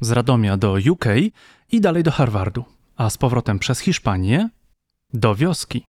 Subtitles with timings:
[0.00, 1.04] Z Radomia do UK
[1.72, 2.64] i dalej do Harvardu,
[2.96, 4.48] a z powrotem przez Hiszpanię
[5.12, 5.84] do wioski.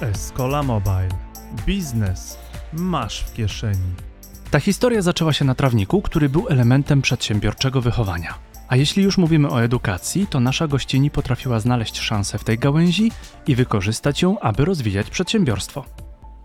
[0.00, 1.08] Escola Mobile.
[1.66, 2.38] Biznes
[2.72, 3.94] masz w kieszeni.
[4.50, 8.34] Ta historia zaczęła się na trawniku, który był elementem przedsiębiorczego wychowania.
[8.68, 13.12] A jeśli już mówimy o edukacji, to nasza gościni potrafiła znaleźć szansę w tej gałęzi
[13.46, 15.84] i wykorzystać ją, aby rozwijać przedsiębiorstwo.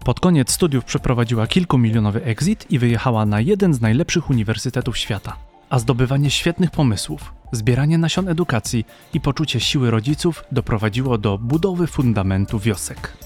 [0.06, 5.36] Pod koniec studiów przeprowadziła kilkumilionowy exit i wyjechała na jeden z najlepszych uniwersytetów świata.
[5.70, 12.60] A zdobywanie świetnych pomysłów, zbieranie nasion edukacji i poczucie siły rodziców doprowadziło do budowy fundamentu
[12.60, 13.18] wiosek.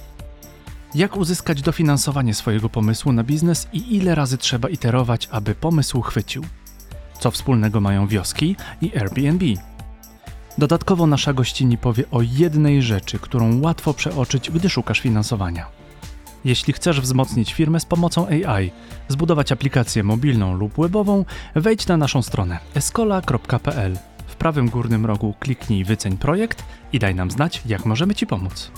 [0.95, 6.44] Jak uzyskać dofinansowanie swojego pomysłu na biznes i ile razy trzeba iterować, aby pomysł chwycił?
[7.20, 9.45] Co wspólnego mają wioski i Airbnb?
[10.58, 15.80] Dodatkowo nasza gościni powie o jednej rzeczy, którą łatwo przeoczyć, gdy szukasz finansowania.
[16.45, 18.72] Jeśli chcesz wzmocnić firmę z pomocą AI,
[19.08, 23.98] zbudować aplikację mobilną lub webową, wejdź na naszą stronę escola.pl.
[24.27, 28.72] W prawym górnym rogu kliknij Wyceń projekt i daj nam znać, jak możemy Ci pomóc.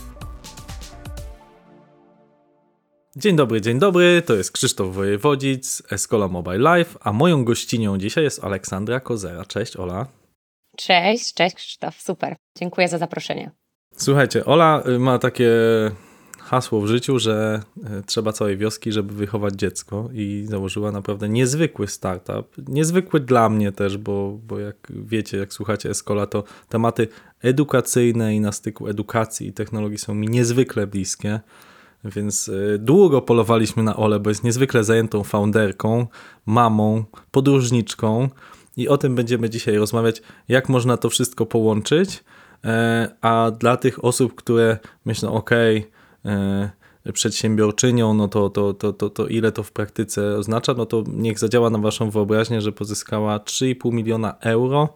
[3.15, 8.23] Dzień dobry, dzień dobry, to jest Krzysztof Wojewodzic, Escola Mobile Live, a moją gościnią dzisiaj
[8.23, 9.45] jest Aleksandra Kozera.
[9.45, 10.07] Cześć Ola.
[10.77, 12.35] Cześć, cześć Krzysztof, super.
[12.57, 13.51] Dziękuję za zaproszenie.
[13.95, 15.51] Słuchajcie, Ola ma takie
[16.43, 21.87] hasło w życiu, że y, trzeba całej wioski, żeby wychować dziecko i założyła naprawdę niezwykły
[21.87, 22.67] startup.
[22.67, 27.07] Niezwykły dla mnie też, bo, bo jak wiecie, jak słuchacie Escola, to tematy
[27.41, 31.39] edukacyjne i na styku edukacji i technologii są mi niezwykle bliskie.
[32.03, 36.07] Więc y, długo polowaliśmy na Ole, bo jest niezwykle zajętą founderką,
[36.45, 38.29] mamą, podróżniczką
[38.77, 42.23] i o tym będziemy dzisiaj rozmawiać, jak można to wszystko połączyć.
[42.65, 45.49] E, a dla tych osób, które myślą, ok,
[47.13, 51.39] przedsiębiorczynią, no to, to, to, to, to ile to w praktyce oznacza, no to niech
[51.39, 54.89] zadziała na waszą wyobraźnię, że pozyskała 3,5 miliona euro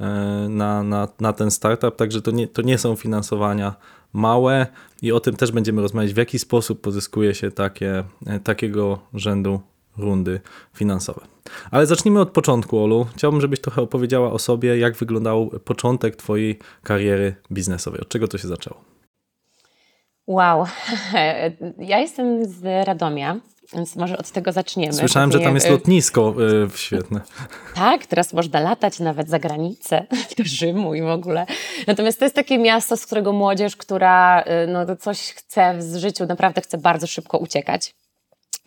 [0.00, 0.04] e,
[0.48, 3.74] na, na, na ten startup, także to nie, to nie są finansowania
[4.12, 4.66] małe
[5.02, 9.60] i o tym też będziemy rozmawiać, w jaki sposób pozyskuje się takie, e, takiego rzędu
[9.96, 10.40] rundy
[10.74, 11.20] finansowe.
[11.70, 13.06] Ale zacznijmy od początku, Olu.
[13.16, 18.00] Chciałbym, żebyś trochę opowiedziała o sobie, jak wyglądał początek Twojej kariery biznesowej.
[18.00, 18.97] Od czego to się zaczęło?
[20.28, 20.66] Wow,
[21.78, 23.36] ja jestem z Radomia,
[23.74, 24.92] więc może od tego zaczniemy.
[24.92, 27.20] Słyszałem, że tam jest lotnisko yy, świetne.
[27.74, 30.06] Tak, teraz można latać nawet za granicę,
[30.38, 31.46] do Rzymu i w ogóle.
[31.86, 36.26] Natomiast to jest takie miasto, z którego młodzież, która y, no, coś chce w życiu,
[36.26, 37.94] naprawdę chce bardzo szybko uciekać.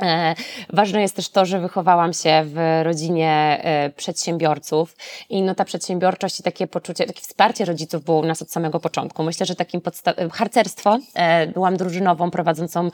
[0.01, 0.35] E,
[0.73, 4.95] ważne jest też to, że wychowałam się w rodzinie e, przedsiębiorców
[5.29, 8.79] i no ta przedsiębiorczość i takie poczucie, takie wsparcie rodziców było u nas od samego
[8.79, 9.23] początku.
[9.23, 12.89] Myślę, że takim podstawowym, harcerstwo, e, byłam drużynową prowadzącą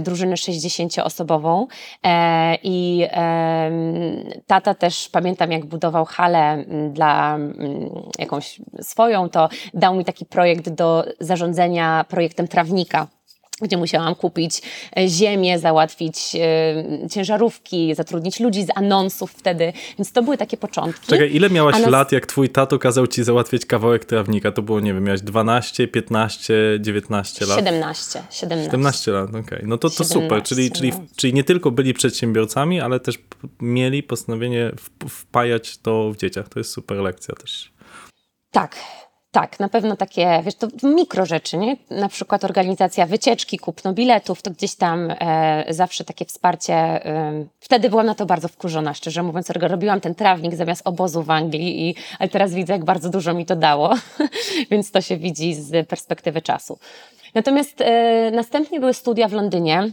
[0.00, 1.66] drużynę 60-osobową
[2.62, 3.06] i
[4.46, 7.38] tata też, pamiętam jak budował halę dla
[8.18, 13.06] jakąś swoją, to dał mi taki projekt do zarządzania projektem trawnika
[13.62, 14.62] gdzie musiałam kupić
[14.96, 21.06] e, ziemię, załatwić e, ciężarówki, zatrudnić ludzi z anonsów wtedy, więc to były takie początki.
[21.06, 21.90] Czekaj, ile miałaś nas...
[21.90, 24.52] lat, jak twój tato kazał ci załatwić kawałek trawnika?
[24.52, 27.58] To było, nie wiem, miałaś 12, 15, 19 lat?
[27.58, 28.22] 17.
[28.30, 29.40] 17, 17 lat, okej.
[29.40, 29.62] Okay.
[29.62, 31.04] No to, to super, czyli, czyli, no.
[31.16, 33.18] czyli nie tylko byli przedsiębiorcami, ale też
[33.60, 34.72] mieli postanowienie
[35.08, 36.48] wpajać to w dzieciach.
[36.48, 37.72] To jest super lekcja też.
[38.50, 38.76] Tak,
[39.30, 41.76] tak, na pewno takie, wiesz, to mikro rzeczy, nie?
[41.90, 46.74] Na przykład organizacja wycieczki, kupno biletów, to gdzieś tam e, zawsze takie wsparcie.
[46.74, 49.50] E, wtedy byłam na to bardzo wkurzona, szczerze mówiąc.
[49.50, 53.46] Robiłam ten trawnik zamiast obozu w Anglii, i, ale teraz widzę, jak bardzo dużo mi
[53.46, 53.94] to dało,
[54.70, 56.78] więc to się widzi z perspektywy czasu.
[57.34, 59.90] Natomiast e, następnie były studia w Londynie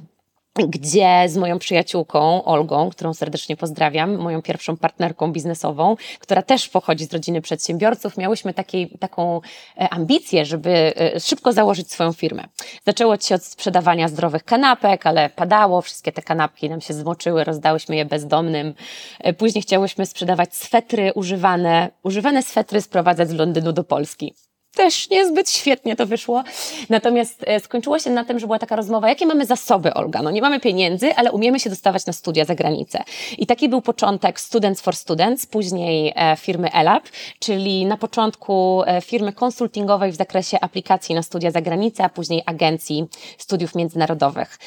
[0.55, 7.05] gdzie z moją przyjaciółką Olgą, którą serdecznie pozdrawiam, moją pierwszą partnerką biznesową, która też pochodzi
[7.05, 9.41] z rodziny przedsiębiorców, miałyśmy takiej, taką
[9.77, 12.43] e, ambicję, żeby e, szybko założyć swoją firmę.
[12.85, 17.95] Zaczęło się od sprzedawania zdrowych kanapek, ale padało, wszystkie te kanapki nam się zmoczyły, rozdałyśmy
[17.95, 18.73] je bezdomnym.
[19.19, 24.33] E, później chciałyśmy sprzedawać swetry używane, używane swetry sprowadzać z Londynu do Polski
[24.75, 26.43] też niezbyt świetnie to wyszło.
[26.89, 30.21] Natomiast e, skończyło się na tym, że była taka rozmowa, jakie mamy zasoby, Olga.
[30.21, 33.03] No nie mamy pieniędzy, ale umiemy się dostawać na studia za granicę.
[33.37, 37.03] I taki był początek Students for Students, później e, firmy ELAB,
[37.39, 42.43] czyli na początku e, firmy konsultingowej w zakresie aplikacji na studia za granicę, a później
[42.45, 43.05] agencji
[43.37, 44.59] studiów międzynarodowych.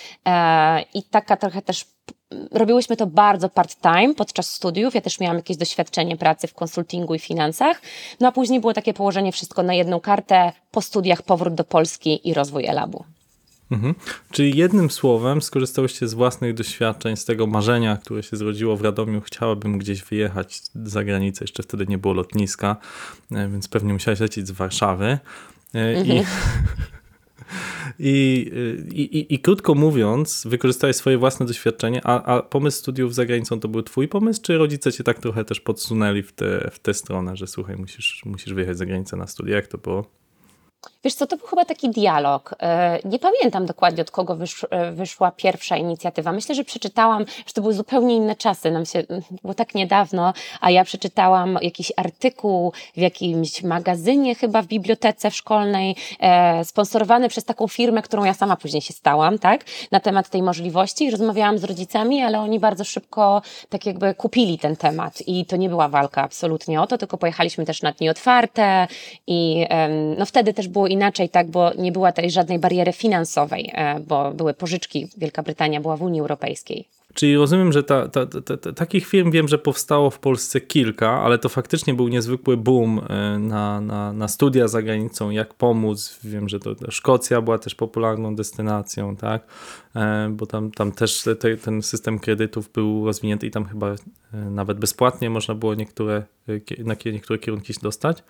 [0.94, 1.84] I taka trochę też
[2.50, 4.94] robiłyśmy to bardzo part-time podczas studiów.
[4.94, 7.82] Ja też miałam jakieś doświadczenie pracy w konsultingu i finansach.
[8.20, 12.28] No a później było takie położenie wszystko na jedną kartę, po studiach powrót do Polski
[12.28, 13.04] i rozwój Elabu.
[13.70, 13.94] Mhm.
[14.30, 19.20] Czyli jednym słowem skorzystałyście z własnych doświadczeń, z tego marzenia, które się zrodziło w Radomiu.
[19.20, 22.76] Chciałabym gdzieś wyjechać za granicę, jeszcze wtedy nie było lotniska,
[23.32, 25.18] e, więc pewnie musiałeś lecieć z Warszawy.
[25.74, 26.24] Mhm.
[27.98, 28.50] I,
[28.92, 33.60] i, i, I, krótko mówiąc, wykorzystałeś swoje własne doświadczenie, a, a pomysł studiów za granicą
[33.60, 37.36] to był twój pomysł, czy rodzice cię tak trochę też podsunęli w tę w stronę,
[37.36, 39.56] że słuchaj, musisz, musisz wyjechać za granicę na studia?
[39.56, 40.10] Jak to było?
[41.04, 42.54] Wiesz co, to był chyba taki dialog.
[42.62, 44.38] E, nie pamiętam dokładnie, od kogo
[44.70, 46.32] e, wyszła pierwsza inicjatywa.
[46.32, 49.02] Myślę, że przeczytałam, że to były zupełnie inne czasy, nam się,
[49.42, 55.96] było tak niedawno, a ja przeczytałam jakiś artykuł w jakimś magazynie, chyba w bibliotece szkolnej,
[56.20, 60.42] e, sponsorowany przez taką firmę, którą ja sama później się stałam, tak, na temat tej
[60.42, 61.10] możliwości.
[61.10, 65.68] Rozmawiałam z rodzicami, ale oni bardzo szybko tak jakby kupili ten temat i to nie
[65.68, 68.86] była walka absolutnie o to, tylko pojechaliśmy też na dni otwarte
[69.26, 69.66] i
[70.18, 74.32] no wtedy też było inaczej, tak, bo nie była tej żadnej bariery finansowej, e, bo
[74.32, 76.84] były pożyczki, Wielka Brytania była w Unii Europejskiej.
[77.14, 81.38] Czyli rozumiem, że ta, ta, ta, takich firm wiem, że powstało w Polsce kilka, ale
[81.38, 86.20] to faktycznie był niezwykły boom e, na, na, na studia za granicą, jak pomóc.
[86.24, 89.46] Wiem, że to, Szkocja była też popularną destynacją, tak?
[89.96, 93.94] E, bo tam, tam też te, ten system kredytów był rozwinięty i tam chyba
[94.32, 96.22] nawet bezpłatnie można było niektóre,
[96.78, 98.22] na niektóre kierunki się dostać.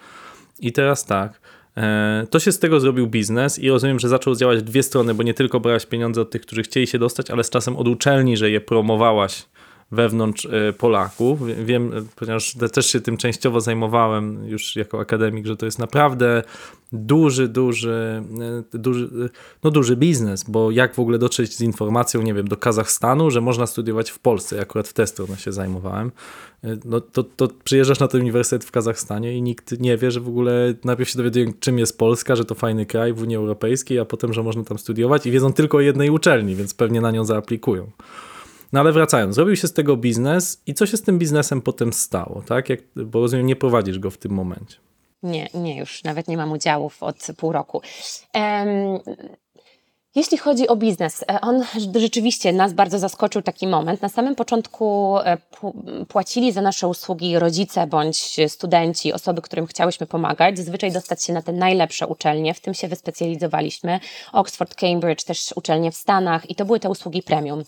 [0.59, 1.41] I teraz tak.
[1.77, 5.23] E, to się z tego zrobił biznes i rozumiem, że zaczął działać dwie strony, bo
[5.23, 8.37] nie tylko brałaś pieniądze od tych, którzy chcieli się dostać, ale z czasem od uczelni,
[8.37, 9.47] że je promowałaś
[9.91, 11.41] wewnątrz e, Polaków.
[11.65, 16.43] Wiem, ponieważ też się tym częściowo zajmowałem już jako akademik, że to jest naprawdę
[16.93, 18.23] duży, duży,
[18.73, 19.31] e, duży,
[19.65, 23.41] no duży biznes, bo jak w ogóle dotrzeć z informacją, nie wiem, do Kazachstanu, że
[23.41, 24.57] można studiować w Polsce.
[24.57, 26.13] Ja akurat w tę stronę się zajmowałem.
[26.85, 30.29] No to, to przyjeżdżasz na ten uniwersytet w Kazachstanie i nikt nie wie, że w
[30.29, 34.05] ogóle najpierw się dowiadują, czym jest Polska, że to fajny kraj w Unii Europejskiej, a
[34.05, 37.25] potem, że można tam studiować i wiedzą tylko o jednej uczelni, więc pewnie na nią
[37.25, 37.91] zaaplikują.
[38.73, 41.93] No ale wracając, zrobił się z tego biznes i co się z tym biznesem potem
[41.93, 42.69] stało, tak?
[42.69, 44.77] Jak, bo rozumiem, nie prowadzisz go w tym momencie.
[45.23, 47.83] Nie, nie, już nawet nie mam udziałów od pół roku.
[48.35, 48.99] Um,
[50.15, 51.65] jeśli chodzi o biznes, e, on
[51.97, 54.03] rzeczywiście nas bardzo zaskoczył taki moment.
[54.03, 55.39] Na samym początku e,
[56.09, 61.43] płacili za nasze usługi rodzice bądź studenci, osoby, którym chciałyśmy pomagać, zazwyczaj dostać się na
[61.43, 64.01] te najlepsze uczelnie, w tym się wyspecjalizowaliśmy.
[64.33, 67.65] Oxford, Cambridge, też uczelnie w Stanach i to były te usługi premium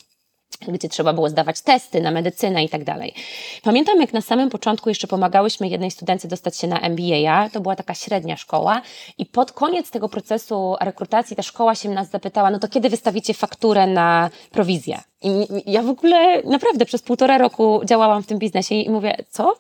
[0.69, 3.15] gdzie trzeba było zdawać testy na medycynę i tak dalej.
[3.63, 7.77] Pamiętam, jak na samym początku jeszcze pomagałyśmy jednej studentce dostać się na MBA, to była
[7.77, 8.83] taka średnia szkoła
[9.19, 13.35] i pod koniec tego procesu rekrutacji ta szkoła się nas zapytała, no to kiedy wystawicie
[13.35, 15.01] fakturę na prowizję?
[15.23, 19.55] I ja w ogóle naprawdę przez półtora roku działałam w tym biznesie i mówię, co?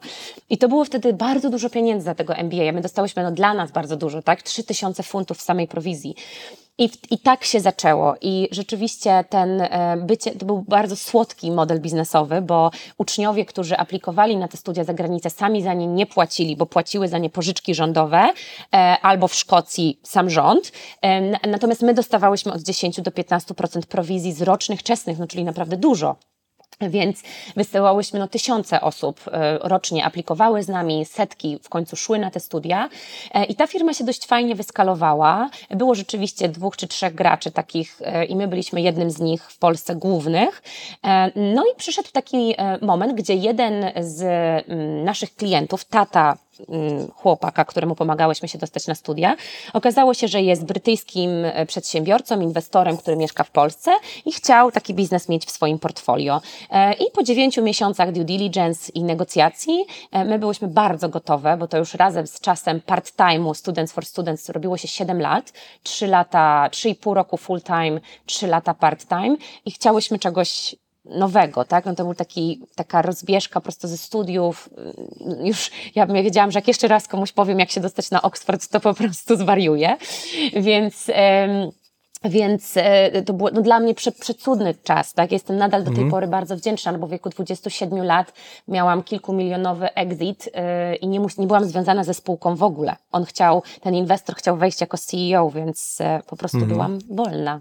[0.51, 2.73] I to było wtedy bardzo dużo pieniędzy za tego MBA.
[2.73, 4.43] My dostałyśmy no, dla nas bardzo dużo, tak?
[4.43, 6.15] 3000 funtów samej prowizji.
[6.81, 8.15] I, I tak się zaczęło.
[8.21, 14.37] I rzeczywiście ten e, bycie, to był bardzo słodki model biznesowy, bo uczniowie, którzy aplikowali
[14.37, 17.75] na te studia za granicę, sami za nie nie płacili, bo płaciły za nie pożyczki
[17.75, 18.29] rządowe
[18.75, 20.73] e, albo w Szkocji sam rząd.
[21.03, 25.77] E, natomiast my dostawałyśmy od 10 do 15% prowizji z rocznych czesnych, no czyli naprawdę
[25.77, 26.30] dużo.
[26.89, 27.23] Więc
[27.57, 32.41] wysyłałyśmy, no tysiące osób e, rocznie aplikowały z nami, setki w końcu szły na te
[32.41, 32.89] studia
[33.35, 35.51] e, i ta firma się dość fajnie wyskalowała.
[35.71, 39.59] Było rzeczywiście dwóch czy trzech graczy takich e, i my byliśmy jednym z nich w
[39.59, 40.63] Polsce głównych.
[41.37, 44.23] No i przyszedł taki moment, gdzie jeden z
[44.69, 46.37] mm, naszych klientów, tata
[47.15, 49.37] chłopaka, któremu pomagałyśmy się dostać na studia.
[49.73, 53.91] Okazało się, że jest brytyjskim e, przedsiębiorcą, inwestorem, który mieszka w Polsce
[54.25, 56.41] i chciał taki biznes mieć w swoim portfolio.
[56.71, 61.79] E, I po dziewięciu miesiącach due diligence i negocjacji my byłyśmy bardzo gotowe, bo to
[61.79, 65.53] już razem z czasem part-time'u Students for Students robiło się 7 lat,
[65.83, 70.77] 3 lata, 3,5 roku full-time, 3 lata part-time i chciałyśmy czegoś
[71.19, 71.85] nowego, tak?
[71.85, 74.69] No to był taki, taka rozbieżka prosto ze studiów.
[75.45, 78.69] Już ja, ja wiedziałam, że jak jeszcze raz komuś powiem, jak się dostać na Oxford,
[78.69, 79.97] to po prostu zwariuję.
[80.57, 81.11] Więc...
[82.25, 85.33] więc e, to był no, dla mnie prze, przecudny czas, tak?
[85.33, 86.11] Jestem nadal do tej mhm.
[86.11, 88.33] pory bardzo wdzięczna, no bo w wieku 27 lat
[88.69, 92.97] miałam kilkumilionowy exit yy, i nie, mus, nie byłam związana ze spółką w ogóle.
[93.13, 96.73] On chciał, ten inwestor chciał wejść jako CEO, więc yy, po prostu mhm.
[96.73, 97.61] byłam wolna.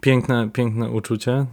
[0.00, 1.46] Piękne, piękne uczucie.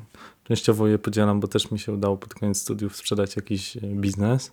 [0.50, 4.52] Częściowo je podzielam, bo też mi się udało pod koniec studiów sprzedać jakiś e, biznes.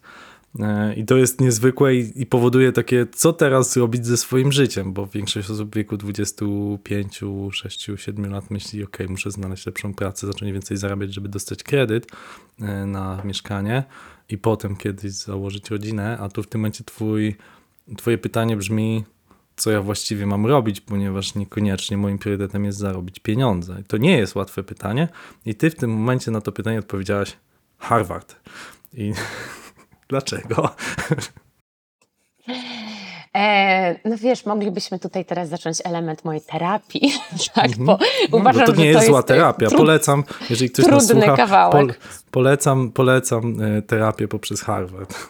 [0.61, 4.93] E, I to jest niezwykłe i, i, powoduje takie, co teraz zrobić ze swoim życiem,
[4.93, 7.21] bo większość osób w wieku 25,
[7.53, 12.07] 6, 7 lat myśli, ok, muszę znaleźć lepszą pracę, zacząć więcej zarabiać, żeby dostać kredyt
[12.61, 13.85] e, na mieszkanie
[14.29, 17.37] i potem kiedyś założyć rodzinę, a tu w tym momencie twój,
[17.97, 19.05] twoje pytanie brzmi,
[19.57, 23.77] co ja właściwie mam robić, ponieważ niekoniecznie moim priorytetem jest zarobić pieniądze.
[23.89, 25.09] To nie jest łatwe pytanie
[25.47, 27.37] i ty w tym momencie na to pytanie odpowiedziałaś
[27.79, 28.37] Harvard.
[28.95, 29.13] I
[30.09, 30.75] dlaczego?
[33.35, 37.13] E, no wiesz, moglibyśmy tutaj teraz zacząć element mojej terapii,
[37.55, 37.99] tak, bo
[38.33, 39.67] no, uważam, no to nie że jest to zła jest terapia.
[39.67, 42.01] trud- Polecam, jeżeli ktoś nas trudny słucha, kawałek.
[42.31, 45.15] polecam, polecam e, terapię poprzez Harvard.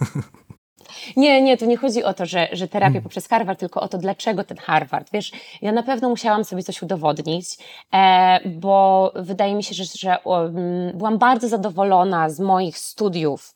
[1.16, 3.02] Nie, nie, tu nie chodzi o to, że, że terapię Hmm.
[3.02, 5.08] poprzez Harvard, tylko o to, dlaczego ten Harvard.
[5.12, 7.46] Wiesz, ja na pewno musiałam sobie coś udowodnić,
[7.94, 13.54] e, bo wydaje mi się, że, że mm, byłam bardzo zadowolona z moich studiów,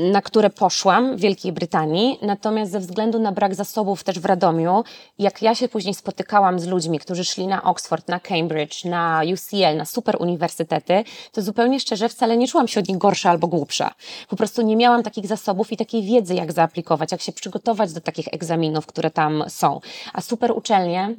[0.00, 4.84] na które poszłam w Wielkiej Brytanii, natomiast ze względu na brak zasobów też w Radomiu,
[5.18, 9.76] jak ja się później spotykałam z ludźmi, którzy szli na Oxford, na Cambridge, na UCL,
[9.76, 13.94] na super uniwersytety, to zupełnie szczerze wcale nie czułam się od nich gorsza albo głupsza.
[14.28, 18.00] Po prostu nie miałam takich zasobów i takiej wiedzy, jak zaaplikować, jak się przygotować do
[18.00, 19.80] takich egzaminów, które tam są.
[20.12, 21.14] A super uczelnie,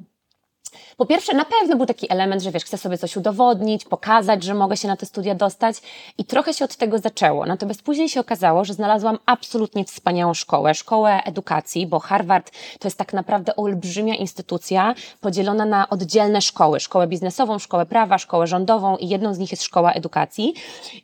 [0.97, 4.53] po pierwsze, na pewno był taki element, że wiesz, chcę sobie coś udowodnić, pokazać, że
[4.53, 5.75] mogę się na te studia dostać
[6.17, 7.45] i trochę się od tego zaczęło.
[7.45, 12.97] Natomiast później się okazało, że znalazłam absolutnie wspaniałą szkołę, szkołę edukacji, bo Harvard to jest
[12.97, 16.79] tak naprawdę olbrzymia instytucja podzielona na oddzielne szkoły.
[16.79, 20.53] Szkołę biznesową, szkołę prawa, szkołę rządową i jedną z nich jest szkoła edukacji.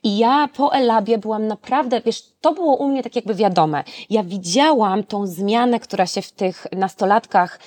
[0.03, 3.83] I ja po Elabie byłam naprawdę, wiesz, to było u mnie tak jakby wiadome.
[4.09, 7.59] Ja widziałam tą zmianę, która się w tych nastolatkach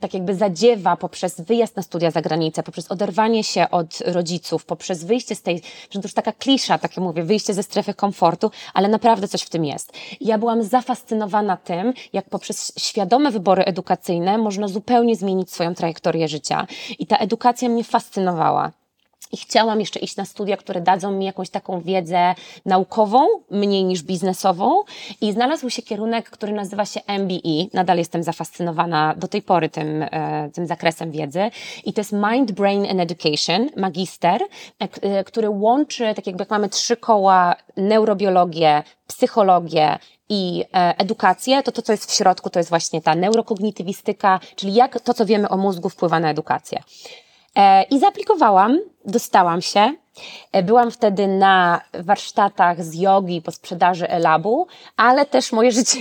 [0.00, 5.04] tak jakby zadziewa poprzez wyjazd na studia za granicę, poprzez oderwanie się od rodziców, poprzez
[5.04, 8.50] wyjście z tej, że to już taka klisza, tak jak mówię, wyjście ze strefy komfortu,
[8.74, 9.92] ale naprawdę coś w tym jest.
[10.20, 16.66] Ja byłam zafascynowana tym, jak poprzez świadome wybory edukacyjne można zupełnie zmienić swoją trajektorię życia.
[16.98, 18.83] I ta edukacja mnie fascynowała.
[19.34, 22.34] I chciałam jeszcze iść na studia, które dadzą mi jakąś taką wiedzę
[22.66, 24.82] naukową, mniej niż biznesową.
[25.20, 27.66] I znalazł się kierunek, który nazywa się MBE.
[27.72, 31.50] Nadal jestem zafascynowana do tej pory tym, e, tym zakresem wiedzy.
[31.84, 36.50] I to jest Mind, Brain and Education, magister, e, e, który łączy, tak jakby jak
[36.50, 39.98] mamy trzy koła, neurobiologię, psychologię
[40.28, 45.00] i edukację, to to, co jest w środku, to jest właśnie ta neurokognitywistyka, czyli jak
[45.00, 46.82] to, co wiemy o mózgu, wpływa na edukację.
[47.90, 49.94] I zaaplikowałam, dostałam się.
[50.52, 55.98] E, Byłam wtedy na warsztatach z jogi po sprzedaży Elabu, ale też moje życie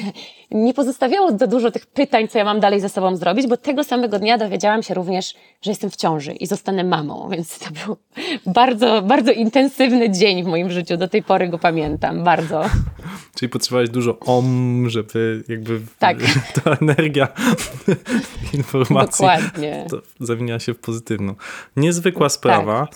[0.52, 3.84] nie pozostawiało za dużo tych pytań, co ja mam dalej ze sobą zrobić, bo tego
[3.84, 7.98] samego dnia dowiedziałam się również, że jestem w ciąży i zostanę mamą, więc to był
[8.46, 10.98] bardzo, bardzo intensywny dzień w moim życiu.
[10.98, 12.64] Do tej pory go pamiętam, bardzo.
[13.40, 16.18] Czyli potrzebowałeś dużo om, żeby jakby Tak.
[16.64, 17.28] ta energia
[18.54, 19.86] informacji Dokładnie.
[19.90, 21.36] to zamieniła się w pozytywną.
[21.76, 22.88] Niezwykła sprawa.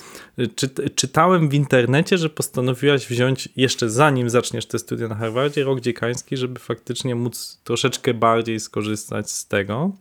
[0.56, 5.80] Czy, czytałem w internecie, że postanowiłaś wziąć jeszcze zanim zaczniesz te studia na Harvardzie rok
[5.80, 9.92] dziekański, żeby faktycznie móc troszeczkę bardziej skorzystać z tego.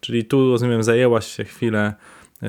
[0.00, 1.94] Czyli tu rozumiem, zajęłaś się chwilę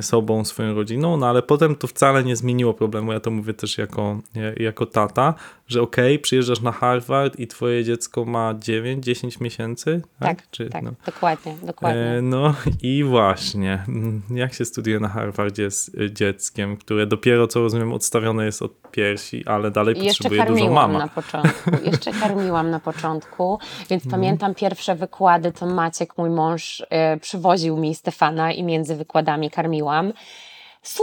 [0.02, 3.14] sobą, swoją rodziną, no ale potem to wcale nie zmieniło problemu.
[3.14, 4.20] Ja to mówię też jako,
[4.58, 5.34] jako tata,
[5.68, 10.02] że okej, okay, przyjeżdżasz na Harvard i twoje dziecko ma 9-10 miesięcy.
[10.20, 10.92] Tak, Czy, tak, no.
[11.06, 12.02] dokładnie, dokładnie.
[12.02, 17.48] E, no i właśnie, mm, jak się studiuje na Harvardzie z y, dzieckiem, które dopiero,
[17.48, 21.00] co rozumiem, odstawione jest od piersi, ale dalej I potrzebuje dużo mama.
[21.00, 21.72] na początku.
[21.92, 23.60] Jeszcze karmiłam na początku,
[23.90, 24.22] więc Mhm.
[24.22, 30.14] pamiętam pierwsze wykłady, to Maciek, mój mąż, e, przywoził mi Stefana i między wykładami karmiłam.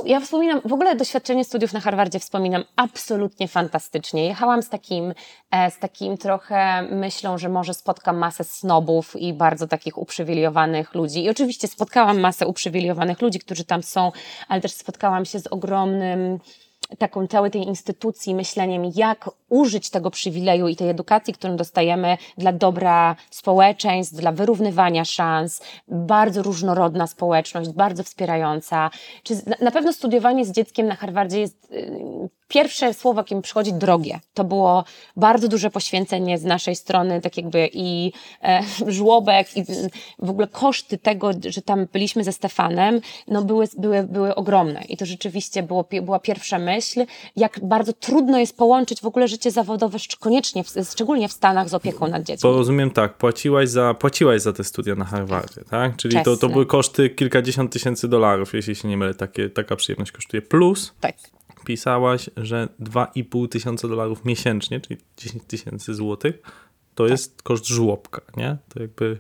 [0.07, 4.25] Ja wspominam, w ogóle doświadczenie studiów na Harvardzie wspominam absolutnie fantastycznie.
[4.25, 5.15] Jechałam z takim,
[5.51, 11.25] e, z takim trochę myślą, że może spotkam masę snobów i bardzo takich uprzywilejowanych ludzi.
[11.25, 14.13] I oczywiście spotkałam masę uprzywilejowanych ludzi, którzy tam są,
[14.49, 16.39] ale też spotkałam się z ogromnym
[16.99, 22.53] taką całej tej instytucji, myśleniem, jak użyć tego przywileju i tej edukacji, którą dostajemy dla
[22.53, 25.63] dobra społeczeństw, dla wyrównywania szans.
[25.89, 28.91] Bardzo różnorodna społeczność, bardzo wspierająca.
[29.23, 33.73] Czy na- pewno studiowanie z dzieckiem na Harvardzie jest y, pierwsze słowo, jakie mi przychodzi,
[33.73, 34.21] drogie.
[34.35, 34.85] To było
[35.17, 38.63] bardzo duże poświęcenie z naszej strony, tak jakby i e,
[38.97, 39.65] żłobek, i
[40.19, 44.83] w ogóle koszty tego, że tam byliśmy ze Stefanem, no były, były, były ogromne.
[44.89, 46.84] I to rzeczywiście było, była pierwsza myśl,
[47.37, 51.75] jak bardzo trudno jest połączyć w ogóle życie zawodowe, koniecznie, w, szczególnie w Stanach, z
[51.75, 52.51] opieką nad dziećmi.
[52.51, 55.97] Bo rozumiem tak, płaciłaś za, płaciłaś za te studia na Harvardzie, tak?
[55.97, 60.13] Czyli to, to były koszty kilkadziesiąt tysięcy dolarów, jeśli się nie mylę, takie, taka przyjemność
[60.13, 60.43] kosztuje.
[60.43, 61.17] Plus Tak.
[61.65, 66.43] pisałaś, że 2,5 tysiąca dolarów miesięcznie, czyli 10 tysięcy złotych,
[66.95, 68.57] to jest koszt żłobka, nie?
[68.69, 69.19] To jakby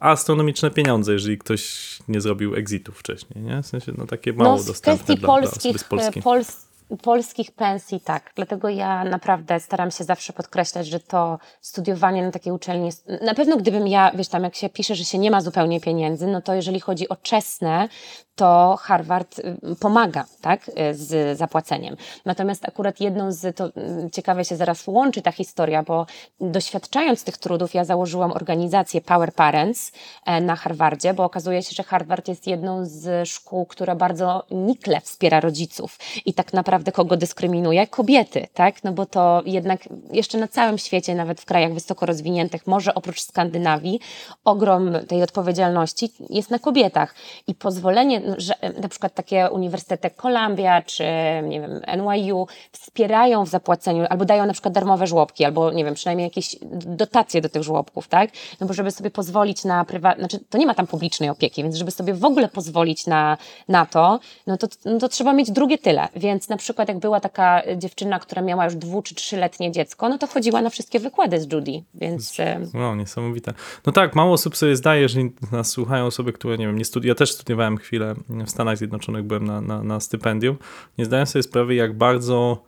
[0.00, 3.62] astronomiczne pieniądze, jeżeli ktoś nie zrobił exitu wcześniej, nie?
[3.62, 6.18] W sensie, no takie mało no, dostępne dla, dla polskich, z Polski.
[6.18, 6.65] e, Pols,
[7.02, 8.32] polskich pensji tak.
[8.34, 13.08] Dlatego ja naprawdę staram się zawsze podkreślać, że to studiowanie na takiej uczelni jest.
[13.22, 16.26] Na pewno gdybym ja, wiesz, tam jak się pisze, że się nie ma zupełnie pieniędzy,
[16.26, 17.88] no to jeżeli chodzi o czesne,
[18.36, 21.96] to Harvard y, pomaga, tak, y, z zapłaceniem.
[22.24, 26.06] Natomiast akurat jedną z, to y, ciekawe się zaraz łączy ta historia, bo
[26.40, 29.92] doświadczając tych trudów, ja założyłam organizację Power Parents
[30.26, 35.00] e, na Harvardzie, bo okazuje się, że Harvard jest jedną z szkół, która bardzo nikle
[35.00, 37.86] wspiera rodziców i tak naprawdę kogo dyskryminuje?
[37.86, 39.80] Kobiety, tak, no bo to jednak
[40.12, 44.00] jeszcze na całym świecie, nawet w krajach wysoko rozwiniętych, może oprócz Skandynawii,
[44.44, 47.14] ogrom tej odpowiedzialności jest na kobietach
[47.46, 51.04] i pozwolenie że na przykład takie uniwersytety jak Columbia czy
[51.42, 55.94] nie wiem, NYU wspierają w zapłaceniu albo dają na przykład darmowe żłobki, albo nie wiem,
[55.94, 56.56] przynajmniej jakieś
[56.86, 58.30] dotacje do tych żłobków, tak?
[58.60, 61.76] No bo żeby sobie pozwolić na prywatne, znaczy to nie ma tam publicznej opieki, więc
[61.76, 65.78] żeby sobie w ogóle pozwolić na, na to, no to, no to trzeba mieć drugie
[65.78, 66.08] tyle.
[66.16, 70.18] Więc na przykład jak była taka dziewczyna, która miała już dwu czy trzyletnie dziecko, no
[70.18, 72.36] to chodziła na wszystkie wykłady z Judy, więc...
[72.74, 73.54] No, niesamowite.
[73.86, 75.20] No tak, mało osób sobie zdaje, że
[75.52, 77.10] nas słuchają osoby, które, nie wiem, nie studiują.
[77.10, 80.56] Ja też studiowałem chwilę w Stanach Zjednoczonych, byłem na, na, na stypendium.
[80.98, 82.62] Nie zdaję sobie sprawy, jak bardzo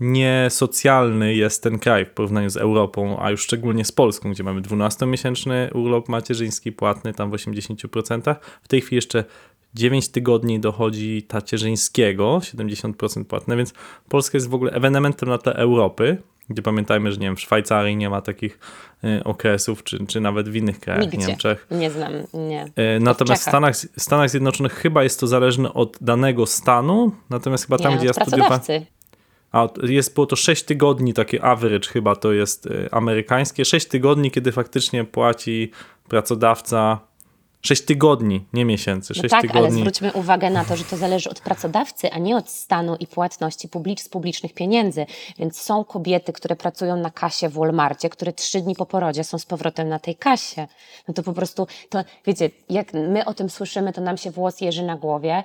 [0.00, 4.60] niesocjalny jest ten kraj w porównaniu z Europą, a już szczególnie z Polską, gdzie mamy
[4.60, 8.34] 12-miesięczny urlop macierzyński płatny, tam w 80%.
[8.62, 9.24] W tej chwili jeszcze
[9.74, 13.72] 9 tygodni dochodzi tacierzyńskiego, 70% płatne, więc
[14.08, 17.96] Polska jest w ogóle ewenementem na tle Europy, gdzie pamiętajmy, że nie wiem, w Szwajcarii
[17.96, 18.58] nie ma takich
[19.04, 21.26] y, okresów, czy, czy nawet w innych krajach, Nigdzie.
[21.26, 21.66] Niemczech.
[21.70, 22.64] Nie znam, nie.
[22.64, 27.78] Y, natomiast w Stanach, Stanach Zjednoczonych chyba jest to zależne od danego stanu, natomiast chyba
[27.78, 28.60] tam, nie, gdzie ja studiowałem...
[29.52, 34.30] A jest, było to 6 tygodni, takie average chyba to jest y, amerykańskie, 6 tygodni,
[34.30, 35.70] kiedy faktycznie płaci
[36.08, 37.00] pracodawca
[37.62, 39.14] 6 tygodni, nie miesięcy.
[39.14, 39.60] 6 no tak, tygodni.
[39.60, 43.06] ale zwróćmy uwagę na to, że to zależy od pracodawcy, a nie od stanu i
[43.06, 45.06] płatności publicz, z publicznych pieniędzy.
[45.38, 49.38] Więc są kobiety, które pracują na kasie w Walmartie, które trzy dni po porodzie są
[49.38, 50.66] z powrotem na tej kasie.
[51.08, 54.60] No to po prostu, to wiecie, jak my o tym słyszymy, to nam się włos
[54.60, 55.42] jeży na głowie,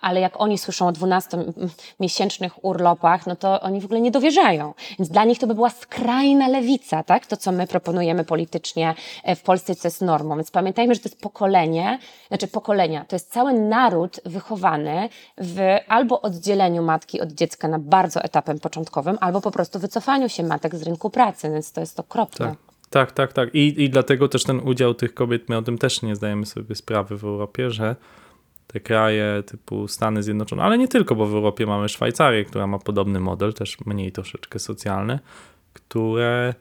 [0.00, 4.74] ale jak oni słyszą o 12-miesięcznych urlopach, no to oni w ogóle nie dowierzają.
[4.98, 7.26] Więc dla nich to by była skrajna lewica, tak?
[7.26, 10.36] To, co my proponujemy politycznie e, w Polsce, co jest normą.
[10.36, 15.08] Więc pamiętajmy, że to jest pokolenie, znaczy pokolenia, to jest cały naród wychowany
[15.38, 20.42] w albo oddzieleniu matki od dziecka na bardzo etapem początkowym, albo po prostu wycofaniu się
[20.42, 22.46] matek z rynku pracy, więc to jest okropne.
[22.46, 22.56] Tak.
[22.90, 23.54] Tak, tak, tak.
[23.54, 26.74] I, I dlatego też ten udział tych kobiet, my o tym też nie zdajemy sobie
[26.74, 27.96] sprawy w Europie, że
[28.76, 32.78] te kraje typu Stany Zjednoczone, ale nie tylko, bo w Europie mamy Szwajcarię, która ma
[32.78, 35.18] podobny model, też mniej troszeczkę socjalny,
[35.72, 36.54] które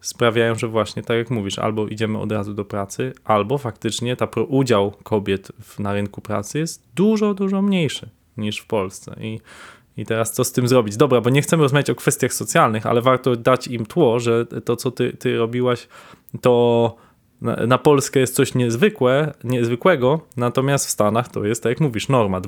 [0.00, 4.28] sprawiają, że właśnie tak jak mówisz, albo idziemy od razu do pracy, albo faktycznie ta
[4.48, 9.16] udział kobiet w, na rynku pracy jest dużo, dużo mniejszy niż w Polsce.
[9.20, 9.40] I,
[9.96, 10.96] I teraz co z tym zrobić?
[10.96, 14.76] Dobra, bo nie chcemy rozmawiać o kwestiach socjalnych, ale warto dać im tło, że to,
[14.76, 15.88] co ty, ty robiłaś,
[16.40, 16.96] to
[17.42, 22.08] na, na, Polskę jest coś niezwykłe, niezwykłego, natomiast w Stanach to jest, tak jak mówisz,
[22.08, 22.40] norma.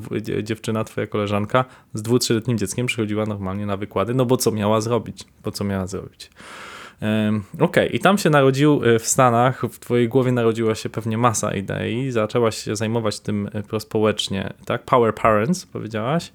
[0.43, 4.81] Dziewczyna, twoja koleżanka z dwu, trzyletnim dzieckiem przychodziła normalnie na wykłady, no bo co miała
[4.81, 5.25] zrobić?
[5.45, 6.31] Bo co miała zrobić?
[7.55, 7.87] Okej, okay.
[7.87, 12.11] i tam się narodził e, w Stanach, w twojej głowie narodziła się pewnie masa idei,
[12.11, 14.85] zaczęłaś się zajmować tym e, prospołecznie, tak?
[14.85, 16.33] Power Parents, powiedziałaś,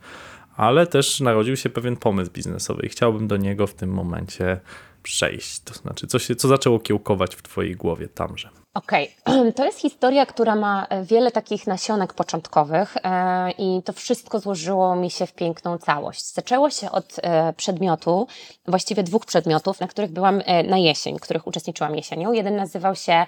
[0.56, 4.60] ale też narodził się pewien pomysł biznesowy i chciałbym do niego w tym momencie
[5.08, 5.60] przejść?
[5.60, 8.50] To znaczy, co, się, co zaczęło kiełkować w Twojej głowie tamże?
[8.74, 9.52] Okej, okay.
[9.58, 14.96] to jest historia, która ma e, wiele takich nasionek początkowych e, i to wszystko złożyło
[14.96, 16.34] mi się w piękną całość.
[16.34, 18.28] Zaczęło się od e, przedmiotu,
[18.68, 22.32] właściwie dwóch przedmiotów, na których byłam na jesień, których uczestniczyłam jesienią.
[22.32, 23.26] Jeden nazywał się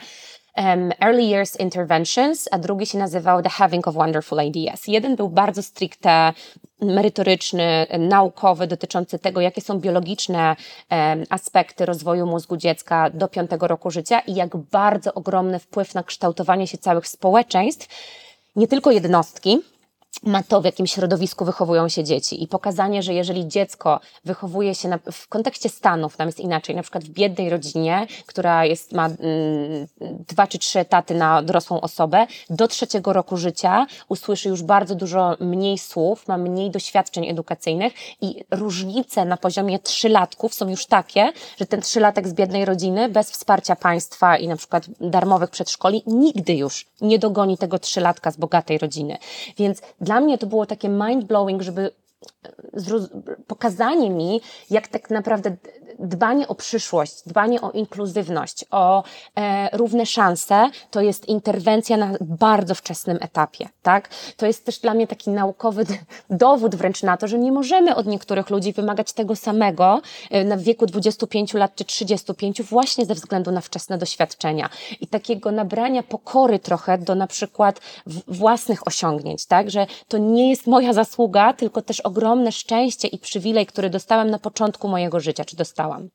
[0.58, 4.88] um, Early Years Interventions, a drugi się nazywał The Having of Wonderful Ideas.
[4.88, 6.34] Jeden był bardzo stricte
[6.82, 10.56] merytoryczny, naukowy, dotyczący tego, jakie są biologiczne
[10.92, 16.04] um, aspekty rozwoju mózgu dziecka do piątego roku życia i jak bardzo ogromny wpływ na
[16.04, 17.88] kształtowanie się całych społeczeństw,
[18.56, 19.60] nie tylko jednostki,
[20.24, 24.90] ma to, w jakim środowisku wychowują się dzieci i pokazanie, że jeżeli dziecko wychowuje się
[24.90, 29.06] na, w kontekście Stanów, tam jest inaczej, na przykład w biednej rodzinie, która jest, ma
[29.06, 29.18] mm,
[30.30, 35.36] dwa czy trzy etaty na dorosłą osobę, do trzeciego roku życia usłyszy już bardzo dużo
[35.40, 41.66] mniej słów, ma mniej doświadczeń edukacyjnych i różnice na poziomie trzylatków są już takie, że
[41.66, 46.86] ten trzylatek z biednej rodziny bez wsparcia państwa i na przykład darmowych przedszkoli nigdy już
[47.02, 49.18] nie dogoni tego trzylatka z bogatej rodziny.
[49.58, 51.92] Więc dla mnie to było takie mind-blowing, żeby
[53.48, 55.58] pokazanie mi, jak tak naprawdę
[56.00, 59.04] dbanie o przyszłość, dbanie o inkluzywność, o
[59.36, 64.10] e, równe szanse, to jest interwencja na bardzo wczesnym etapie, tak?
[64.38, 65.86] To jest też dla mnie taki naukowy
[66.30, 70.02] dowód wręcz na to, że nie możemy od niektórych ludzi wymagać tego samego
[70.32, 74.70] e, na wieku 25 lat czy 35 właśnie ze względu na wczesne doświadczenia
[75.02, 77.82] i takiego nabrania pokory trochę do na przykład
[78.28, 79.70] własnych osiągnięć, tak?
[79.70, 84.40] Że to nie jest moja zasługa, tylko też ogromne szczęście i przywilej, który dostałem na
[84.40, 86.10] początku mojego życia, czy dostałam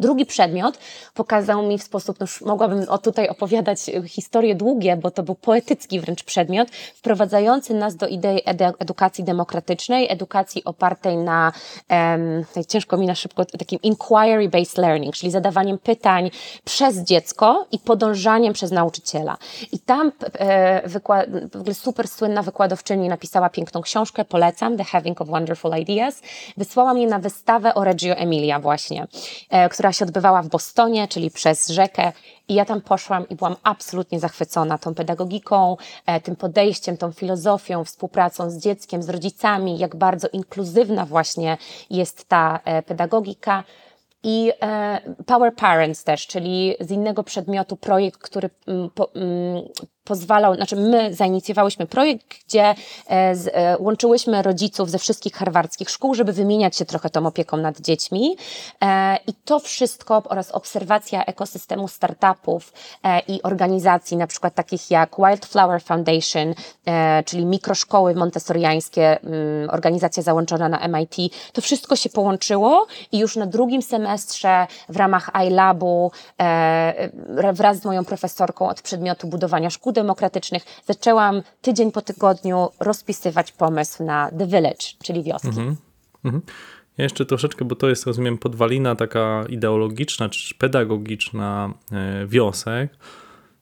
[0.00, 0.78] Drugi przedmiot
[1.14, 5.34] pokazał mi w sposób, no już mogłabym o tutaj opowiadać historie długie, bo to był
[5.34, 8.42] poetycki wręcz przedmiot, wprowadzający nas do idei
[8.78, 11.52] edukacji demokratycznej, edukacji opartej na,
[11.90, 16.30] um, ciężko mi na szybko, takim inquiry-based learning, czyli zadawaniem pytań
[16.64, 19.36] przez dziecko i podążaniem przez nauczyciela.
[19.72, 25.20] I tam e, wykład, w ogóle super słynna wykładowczyni napisała piękną książkę, polecam, The Having
[25.20, 26.22] of Wonderful Ideas.
[26.56, 29.06] Wysłała mnie na wystawę o Reggio Emilia właśnie,
[29.50, 32.12] e, która która się odbywała w Bostonie, czyli przez rzekę.
[32.48, 37.84] I ja tam poszłam i byłam absolutnie zachwycona tą pedagogiką, e, tym podejściem, tą filozofią,
[37.84, 41.56] współpracą z dzieckiem, z rodzicami, jak bardzo inkluzywna właśnie
[41.90, 43.64] jest ta e, pedagogika.
[44.22, 49.62] I e, Power Parents też, czyli z innego przedmiotu projekt, który mm, mm,
[50.08, 52.74] pozwalał, znaczy my zainicjowałyśmy projekt, gdzie e,
[53.10, 58.36] e, łączyłyśmy rodziców ze wszystkich harwardzkich szkół, żeby wymieniać się trochę tą opieką nad dziećmi.
[58.84, 62.72] E, I to wszystko oraz obserwacja ekosystemu startupów
[63.28, 66.54] i organizacji, na przykład takich jak Wildflower Foundation,
[67.24, 71.16] czyli mikroszkoły montessoriańskie, mm, organizacja załączona na MIT,
[71.52, 76.12] to wszystko się połączyło i już na drugim semestrze w ramach iLabu
[77.52, 84.04] wraz z moją profesorką od przedmiotu budowania szkół demokratycznych, zaczęłam tydzień po tygodniu rozpisywać pomysł
[84.04, 85.48] na The Village, czyli wioski.
[85.48, 85.76] Mhm.
[86.24, 86.42] Mhm.
[86.98, 92.96] Ja jeszcze troszeczkę, bo to jest, rozumiem, podwalina taka ideologiczna czy pedagogiczna e, wiosek.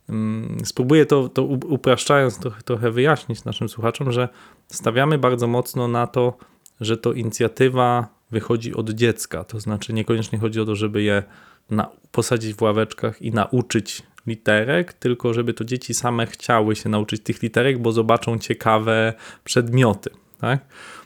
[0.08, 4.28] Mm, spróbuję to, to upraszczając trochę, trochę wyjaśnić naszym słuchaczom, że
[4.68, 6.38] stawiamy bardzo mocno na to,
[6.80, 9.44] że to inicjatywa wychodzi od dziecka.
[9.44, 11.22] To znaczy niekoniecznie chodzi o to, żeby je
[11.70, 17.22] na, posadzić w ławeczkach i nauczyć literek, tylko żeby to dzieci same chciały się nauczyć
[17.22, 20.10] tych literek, bo zobaczą ciekawe przedmioty.
[20.40, 20.60] Tak?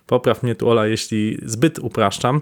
[0.06, 2.40] Popraw mnie tu Ola, jeśli zbyt upraszczam,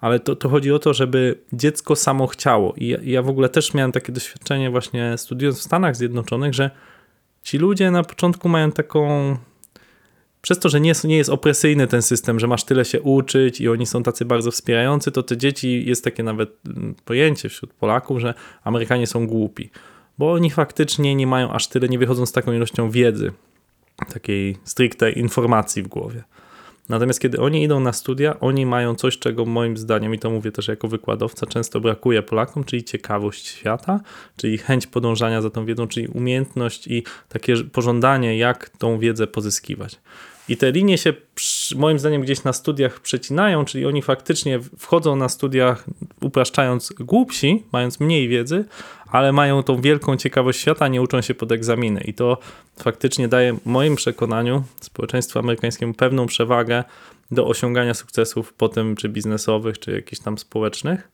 [0.00, 2.74] ale to, to chodzi o to, żeby dziecko samo chciało.
[2.76, 6.70] I ja, ja w ogóle też miałem takie doświadczenie właśnie studiując w Stanach Zjednoczonych, że
[7.42, 9.36] ci ludzie na początku mają taką
[10.42, 13.68] przez to, że nie, nie jest opresyjny ten system, że masz tyle się uczyć i
[13.68, 18.20] oni są tacy bardzo wspierający, to te dzieci, jest takie nawet mm, pojęcie wśród Polaków,
[18.20, 19.70] że Amerykanie są głupi
[20.18, 23.32] bo oni faktycznie nie mają aż tyle, nie wychodzą z taką ilością wiedzy,
[24.12, 26.24] takiej stricte informacji w głowie.
[26.88, 30.52] Natomiast kiedy oni idą na studia, oni mają coś, czego moim zdaniem, i to mówię
[30.52, 34.00] też jako wykładowca, często brakuje Polakom, czyli ciekawość świata,
[34.36, 40.00] czyli chęć podążania za tą wiedzą, czyli umiejętność i takie pożądanie, jak tą wiedzę pozyskiwać.
[40.48, 41.12] I te linie się
[41.76, 45.84] moim zdaniem gdzieś na studiach przecinają, czyli oni faktycznie wchodzą na studiach
[46.20, 48.64] upraszczając głupsi, mając mniej wiedzy,
[49.10, 52.00] ale mają tą wielką ciekawość świata, nie uczą się pod egzaminy.
[52.00, 52.38] I to
[52.78, 56.84] faktycznie daje w moim przekonaniu społeczeństwu amerykańskiemu pewną przewagę
[57.30, 61.08] do osiągania sukcesów potem czy biznesowych, czy jakichś tam społecznych.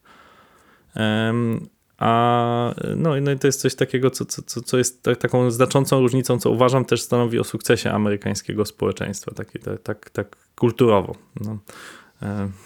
[1.99, 6.01] A no, no i to jest coś takiego, co, co, co jest tak, taką znaczącą
[6.01, 9.53] różnicą, co uważam też stanowi o sukcesie amerykańskiego społeczeństwa, tak,
[9.83, 11.15] tak, tak kulturowo.
[11.41, 11.59] No.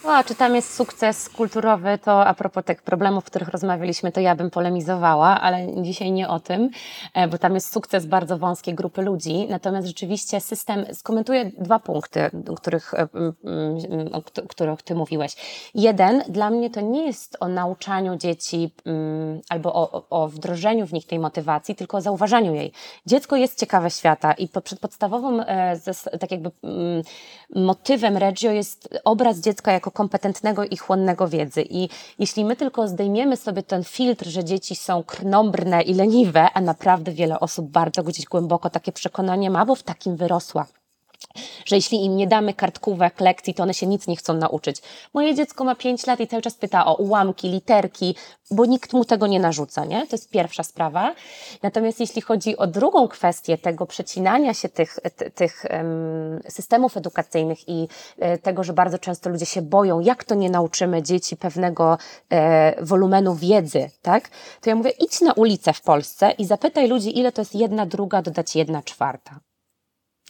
[0.04, 4.12] No, a czy tam jest sukces kulturowy, to a propos tych problemów, o których rozmawialiśmy,
[4.12, 6.70] to ja bym polemizowała, ale dzisiaj nie o tym,
[7.14, 9.46] e, bo tam jest sukces bardzo wąskiej grupy ludzi.
[9.48, 13.08] Natomiast rzeczywiście system, skomentuję dwa punkty, których, e,
[14.12, 15.37] o których ty mówiłeś.
[15.74, 18.74] Jeden, dla mnie to nie jest o nauczaniu dzieci
[19.48, 22.72] albo o, o wdrożeniu w nich tej motywacji, tylko o zauważaniu jej.
[23.06, 25.76] Dziecko jest ciekawe świata i przed podstawowym, e,
[26.20, 26.50] tak jakby
[27.54, 31.62] motywem Reggio jest obraz dziecka jako kompetentnego i chłonnego wiedzy.
[31.70, 36.61] I jeśli my tylko zdejmiemy sobie ten filtr, że dzieci są krnąbrne i leniwe, a
[36.61, 40.66] naprawdę wiele osób bardzo gdzieś głęboko takie przekonanie ma, bo w takim wyrosła
[41.64, 44.83] że jeśli im nie damy kartkówek, lekcji, to one się nic nie chcą nauczyć.
[45.14, 48.14] Moje dziecko ma 5 lat i cały czas pyta o ułamki, literki,
[48.50, 50.07] bo nikt mu tego nie narzuca, nie?
[50.07, 51.14] To jest pierwsza sprawa.
[51.62, 54.98] Natomiast jeśli chodzi o drugą kwestię tego przecinania się tych,
[55.35, 55.64] tych
[56.48, 61.02] systemów edukacyjnych i e, tego, że bardzo często ludzie się boją, jak to nie nauczymy
[61.02, 61.98] dzieci pewnego
[62.31, 64.28] e, wolumenu wiedzy, tak?
[64.61, 67.87] To ja mówię, idź na ulicę w Polsce i zapytaj ludzi, ile to jest jedna
[67.87, 69.47] druga dodać jedna czwarta.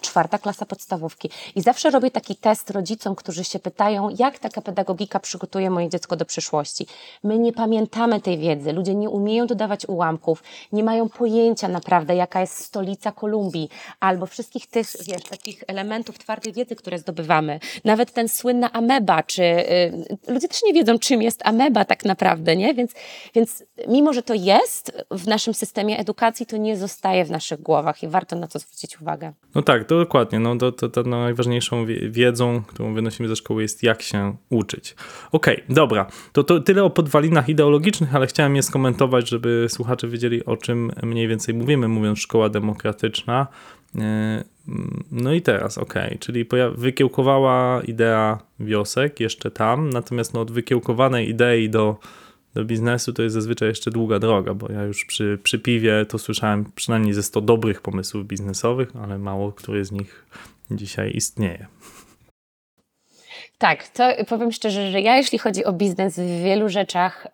[0.09, 1.31] Czwarta klasa podstawówki.
[1.55, 6.16] I zawsze robię taki test rodzicom, którzy się pytają, jak taka pedagogika przygotuje moje dziecko
[6.16, 6.87] do przyszłości.
[7.25, 10.42] My nie pamiętamy tej wiedzy, ludzie nie umieją dodawać ułamków,
[10.73, 13.68] nie mają pojęcia naprawdę, jaka jest stolica Kolumbii,
[14.01, 17.61] albo wszystkich tych, wiesz, takich elementów twardej wiedzy, które zdobywamy.
[17.85, 22.57] Nawet ten słynna ameba, czy y, ludzie też nie wiedzą, czym jest ameba tak naprawdę,
[22.57, 22.75] nie?
[22.75, 22.92] Więc,
[23.35, 28.03] więc mimo, że to jest w naszym systemie edukacji, to nie zostaje w naszych głowach
[28.03, 29.33] i warto na to zwrócić uwagę.
[29.55, 30.39] No tak, to dokładnie.
[30.39, 34.97] No, to, to, to najważniejszą wiedzą, którą wynosimy ze szkoły jest jak się uczyć.
[35.33, 36.07] Okej, okay, dobra.
[36.33, 40.91] To, to tyle o podwalinach ideologicznych, ale chciałem je skomentować, żeby słuchacze wiedzieli o czym
[41.03, 43.47] mniej więcej mówimy, mówiąc szkoła demokratyczna.
[43.99, 44.45] E,
[45.11, 51.71] no i teraz, ok, czyli wykiełkowała idea wiosek jeszcze tam, natomiast no od wykiełkowanej idei
[51.71, 51.97] do,
[52.55, 56.19] do biznesu to jest zazwyczaj jeszcze długa droga, bo ja już przy, przy piwie to
[56.19, 60.27] słyszałem przynajmniej ze 100 dobrych pomysłów biznesowych, ale mało który z nich
[60.71, 61.67] dzisiaj istnieje.
[63.59, 67.27] Tak, to powiem szczerze, że ja jeśli chodzi o biznes w wielu rzeczach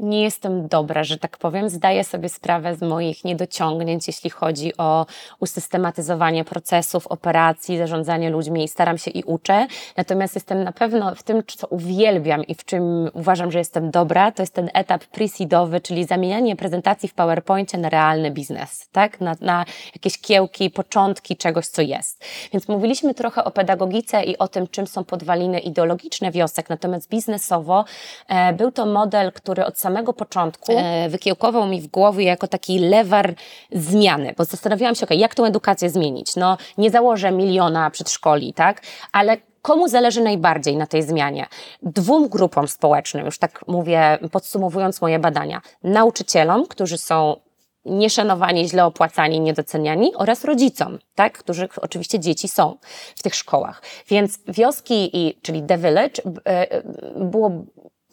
[0.00, 1.68] nie jestem dobra, że tak powiem.
[1.68, 5.06] Zdaję sobie sprawę z moich niedociągnięć, jeśli chodzi o
[5.40, 9.66] usystematyzowanie procesów, operacji, zarządzanie ludźmi i staram się i uczę.
[9.96, 14.32] Natomiast jestem na pewno w tym, co uwielbiam i w czym uważam, że jestem dobra,
[14.32, 19.20] to jest ten etap pre-seedowy, czyli zamienianie prezentacji w PowerPoincie na realny biznes, tak?
[19.20, 22.24] Na, na jakieś kiełki, początki czegoś, co jest.
[22.52, 27.84] Więc mówiliśmy trochę o pedagogice i o tym, czym są podwaliny ideologiczne wiosek, natomiast biznesowo
[28.28, 29.78] e, był to model, który od
[30.12, 33.34] początku e, wykiełkował mi w głowie jako taki lewar
[33.72, 36.36] zmiany, bo zastanawiałam się, okay, jak tą edukację zmienić.
[36.36, 38.82] No, nie założę miliona przedszkoli, tak?
[39.12, 41.46] Ale komu zależy najbardziej na tej zmianie?
[41.82, 45.60] Dwóm grupom społecznym, już tak mówię, podsumowując moje badania.
[45.82, 47.36] Nauczycielom, którzy są
[47.84, 52.76] nieszanowani, źle opłacani, niedoceniani oraz rodzicom, tak, których oczywiście dzieci są
[53.16, 53.82] w tych szkołach.
[54.08, 56.82] Więc wioski, i, czyli The Village, e,
[57.16, 57.50] było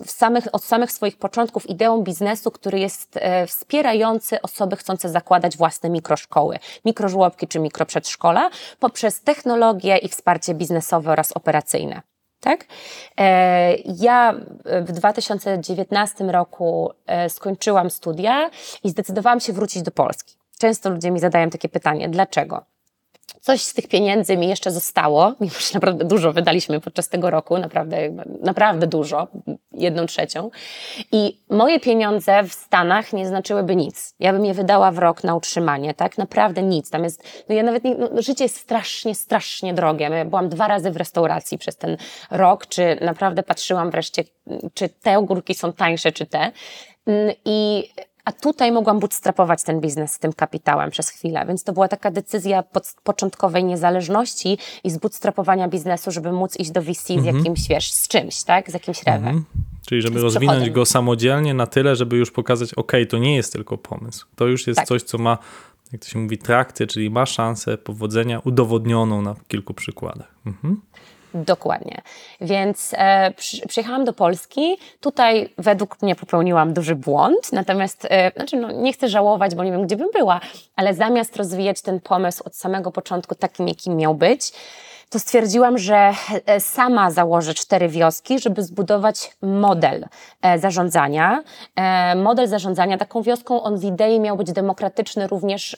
[0.06, 5.90] samych, od samych swoich początków ideą biznesu, który jest e, wspierający osoby chcące zakładać własne
[5.90, 12.02] mikroszkoły, mikrożłobki czy mikroprzedszkola poprzez technologię i wsparcie biznesowe oraz operacyjne.
[12.40, 12.66] Tak?
[13.18, 14.34] E, ja
[14.66, 18.50] w 2019 roku e, skończyłam studia
[18.84, 20.36] i zdecydowałam się wrócić do Polski.
[20.60, 22.75] Często ludzie mi zadają takie pytanie, dlaczego?
[23.42, 27.58] Coś z tych pieniędzy mi jeszcze zostało, mimo że naprawdę dużo wydaliśmy podczas tego roku,
[27.58, 27.98] naprawdę,
[28.42, 29.28] naprawdę dużo,
[29.72, 30.52] jedną trzecią.
[31.12, 34.16] I moje pieniądze w Stanach nie znaczyłyby nic.
[34.20, 36.18] Ja bym je wydała w rok na utrzymanie, tak?
[36.18, 36.90] Naprawdę nic.
[36.90, 40.10] Tam jest, no ja nawet nie, no, życie jest strasznie, strasznie drogie.
[40.10, 41.98] Ja byłam dwa razy w restauracji przez ten
[42.32, 44.24] rok, czy naprawdę patrzyłam wreszcie,
[44.74, 46.52] czy te ogórki są tańsze, czy te.
[47.06, 47.90] Mm, I
[48.26, 52.12] a tutaj mogłam bootstrapować ten biznes z tym kapitałem przez chwilę, więc to była taka
[52.12, 57.22] decyzja pod, początkowej niezależności i zbootstrapowania biznesu, żeby móc iść do VC mhm.
[57.22, 58.72] z jakimś, wiesz, z czymś, tak?
[58.72, 59.28] Z jakimś rewem.
[59.28, 59.46] Mhm.
[59.88, 63.78] Czyli żeby rozwinąć go samodzielnie na tyle, żeby już pokazać, ok, to nie jest tylko
[63.78, 64.26] pomysł.
[64.36, 64.88] To już jest tak.
[64.88, 65.38] coś, co ma,
[65.92, 70.36] jak to się mówi, trakcję, czyli ma szansę powodzenia udowodnioną na kilku przykładach.
[70.46, 70.82] Mhm.
[71.36, 72.02] Dokładnie.
[72.42, 74.78] Więc e, przy, przyjechałam do Polski.
[75.00, 79.72] Tutaj według mnie popełniłam duży błąd, natomiast e, znaczy, no, nie chcę żałować, bo nie
[79.72, 80.40] wiem, gdzie bym była,
[80.76, 84.52] ale zamiast rozwijać ten pomysł od samego początku takim, jakim miał być,
[85.10, 86.14] to stwierdziłam, że
[86.46, 90.06] e, sama założę cztery wioski, żeby zbudować model
[90.42, 91.44] e, zarządzania.
[91.76, 95.78] E, model zarządzania, taką wioską on z idei miał być demokratyczny również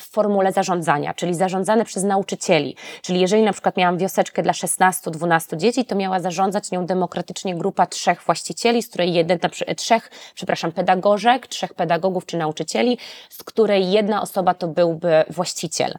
[0.00, 2.76] w formule zarządzania, czyli zarządzany przez nauczycieli.
[3.02, 7.86] Czyli jeżeli na przykład miałam wioseczkę dla 16-12 dzieci, to miała zarządzać nią demokratycznie grupa
[7.86, 9.38] trzech właścicieli, z której jeden,
[9.76, 12.98] trzech, przepraszam, pedagożek, trzech pedagogów czy nauczycieli,
[13.30, 15.94] z której jedna osoba to byłby właściciel.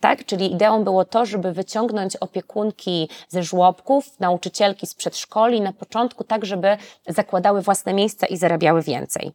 [0.00, 0.24] Tak?
[0.24, 6.46] Czyli ideą było to, żeby wyciągnąć opiekunki ze żłobków, nauczycielki z przedszkoli na początku, tak
[6.46, 6.76] żeby
[7.08, 9.32] zakładały własne miejsca i zarabiały więcej.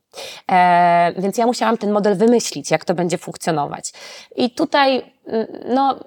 [0.51, 3.93] E, więc ja musiałam ten model wymyślić, jak to będzie funkcjonować.
[4.35, 5.99] I tutaj, mm, no,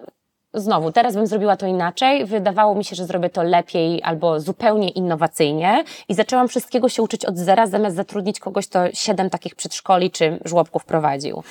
[0.54, 2.26] Znowu, teraz bym zrobiła to inaczej.
[2.26, 7.24] Wydawało mi się, że zrobię to lepiej albo zupełnie innowacyjnie i zaczęłam wszystkiego się uczyć
[7.24, 11.42] od zera, zamiast zatrudnić kogoś, kto siedem takich przedszkoli czy żłobków prowadził.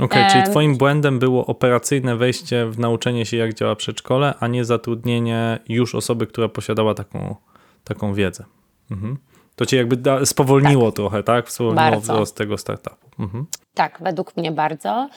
[0.00, 4.46] Okej, okay, czyli twoim błędem było operacyjne wejście w nauczenie się, jak działa przedszkole, a
[4.46, 7.36] nie zatrudnienie już osoby, która posiadała taką,
[7.84, 8.44] taką wiedzę.
[8.90, 9.16] Mhm.
[9.56, 10.96] To cię jakby da, spowolniło tak.
[10.96, 11.52] trochę, tak?
[11.52, 12.00] Spowolniło Bardzo.
[12.12, 13.06] wzrost tego startupu.
[13.18, 13.46] Mhm.
[13.74, 15.08] Tak, według mnie bardzo.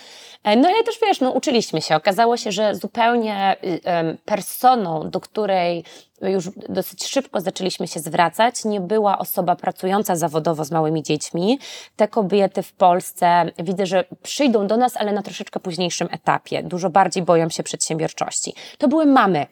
[0.44, 1.96] E, no ale też wiesz, no, uczyliśmy się.
[1.96, 5.84] Okazało się, że zupełnie y, personą, do której
[6.22, 8.66] już dosyć szybko zaczęliśmy się zwracać.
[8.66, 11.60] Nie była osoba pracująca zawodowo z małymi dziećmi.
[11.96, 16.64] Te kobiety w Polsce widzę, że przyjdą do nas, ale na troszeczkę późniejszym etapie.
[16.64, 18.54] Dużo bardziej boją się przedsiębiorczości.
[18.78, 19.48] To były mamy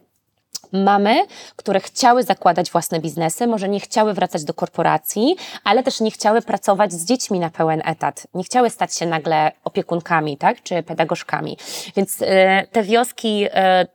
[0.73, 6.11] mamy, które chciały zakładać własne biznesy, może nie chciały wracać do korporacji, ale też nie
[6.11, 8.27] chciały pracować z dziećmi na pełen etat.
[8.33, 11.57] Nie chciały stać się nagle opiekunkami, tak, czy pedagogzkami.
[11.95, 12.25] Więc y,
[12.71, 13.49] te wioski y,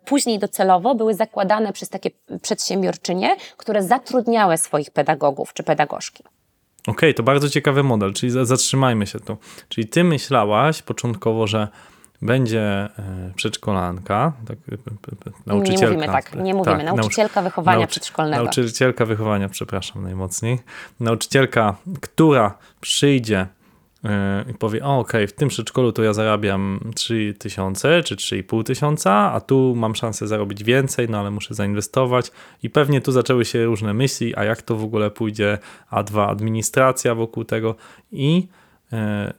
[0.04, 2.10] później docelowo były zakładane przez takie
[2.42, 6.24] przedsiębiorczynie, które zatrudniały swoich pedagogów czy pedagogzki.
[6.82, 9.36] Okej, okay, to bardzo ciekawy model, czyli zatrzymajmy się tu.
[9.68, 11.68] Czyli ty myślałaś początkowo, że
[12.22, 12.90] będzie e,
[13.36, 14.58] przedszkolanka, tak,
[15.46, 15.86] nauczycielka.
[15.86, 16.76] Nie mówimy tak, nie mówimy.
[16.76, 18.44] Tak, nauczycielka wychowania nauczy, przedszkolnego.
[18.44, 20.58] Nauczycielka wychowania, przepraszam najmocniej.
[21.00, 23.46] Nauczycielka, która przyjdzie
[24.04, 28.16] e, i powie, o okej, okay, w tym przedszkolu to ja zarabiam 3 tysiące czy
[28.16, 32.30] 3,5 tysiąca, a tu mam szansę zarobić więcej, no ale muszę zainwestować
[32.62, 35.58] i pewnie tu zaczęły się różne myśli, a jak to w ogóle pójdzie,
[35.90, 37.74] a dwa administracja wokół tego
[38.12, 38.48] i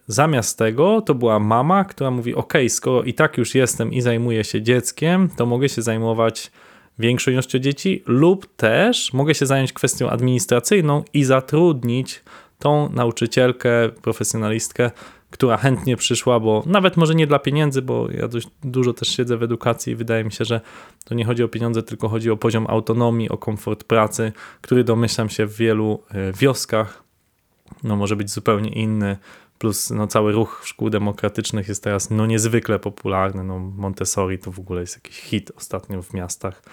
[0.07, 4.43] zamiast tego to była mama, która mówi: OK, skoro i tak już jestem i zajmuję
[4.43, 6.51] się dzieckiem, to mogę się zajmować
[6.99, 12.23] większą ilością dzieci, lub też mogę się zająć kwestią administracyjną i zatrudnić
[12.59, 14.91] tą nauczycielkę, profesjonalistkę,
[15.29, 19.37] która chętnie przyszła, bo nawet może nie dla pieniędzy, bo ja dość dużo też siedzę
[19.37, 20.61] w edukacji i wydaje mi się, że
[21.05, 25.29] to nie chodzi o pieniądze, tylko chodzi o poziom autonomii, o komfort pracy, który domyślam
[25.29, 27.03] się w wielu e, wioskach
[27.83, 29.17] no może być zupełnie inny
[29.59, 33.43] plus no, cały ruch szkół demokratycznych jest teraz no, niezwykle popularny.
[33.43, 36.63] No, Montessori to w ogóle jest jakiś hit ostatnio w miastach.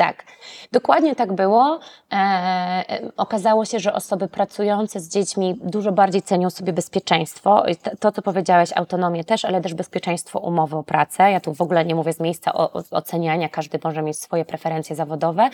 [0.00, 0.24] Tak,
[0.72, 1.80] dokładnie tak było.
[2.12, 7.64] E, e, okazało się, że osoby pracujące z dziećmi dużo bardziej cenią sobie bezpieczeństwo.
[8.00, 11.30] To, co powiedziałeś, autonomię też, ale też bezpieczeństwo umowy o pracę.
[11.30, 14.44] Ja tu w ogóle nie mówię z miejsca o, o, oceniania, każdy może mieć swoje
[14.44, 15.50] preferencje zawodowe.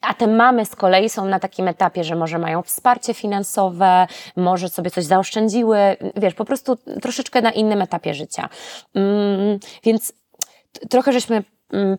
[0.00, 4.68] A te mamy z kolei są na takim etapie, że może mają wsparcie finansowe, może
[4.68, 5.78] sobie coś zaoszczędziły,
[6.16, 8.48] wiesz, po prostu troszeczkę na innym etapie życia.
[8.94, 10.12] Mm, więc
[10.90, 11.44] trochę żeśmy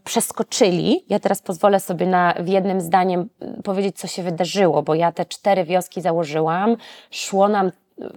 [0.03, 1.05] przeskoczyli.
[1.09, 5.11] Ja teraz pozwolę sobie na, w jednym zdaniem mm, powiedzieć, co się wydarzyło, bo ja
[5.11, 6.77] te cztery wioski założyłam,
[7.11, 7.71] szło nam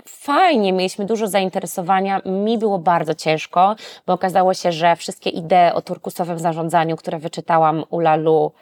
[0.09, 2.21] fajnie, mieliśmy dużo zainteresowania.
[2.27, 7.85] Mi było bardzo ciężko, bo okazało się, że wszystkie idee o turkusowym zarządzaniu, które wyczytałam
[7.91, 8.53] u Lalu,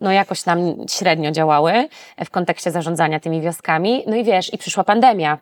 [0.00, 0.58] no jakoś nam
[0.90, 1.88] średnio działały
[2.24, 4.04] w kontekście zarządzania tymi wioskami.
[4.06, 5.38] No i wiesz, i przyszła pandemia.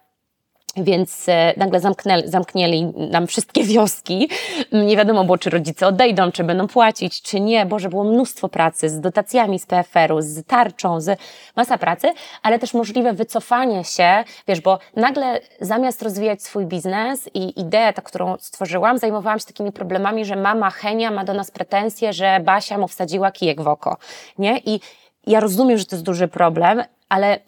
[0.76, 4.28] Więc e, nagle zamknęli, zamknęli nam wszystkie wioski.
[4.72, 7.66] Nie wiadomo było, czy rodzice odejdą, czy będą płacić, czy nie.
[7.66, 11.20] Boże, było mnóstwo pracy z dotacjami z PFR-u, z tarczą, z
[11.56, 12.08] masa pracy,
[12.42, 18.02] ale też możliwe wycofanie się, wiesz, bo nagle zamiast rozwijać swój biznes i ideę, ta,
[18.02, 22.78] którą stworzyłam, zajmowałam się takimi problemami, że mama Henia ma do nas pretensje, że Basia
[22.78, 23.96] mu wsadziła kijek w oko,
[24.38, 24.58] nie?
[24.58, 24.80] I
[25.26, 27.38] ja rozumiem, że to jest duży problem, ale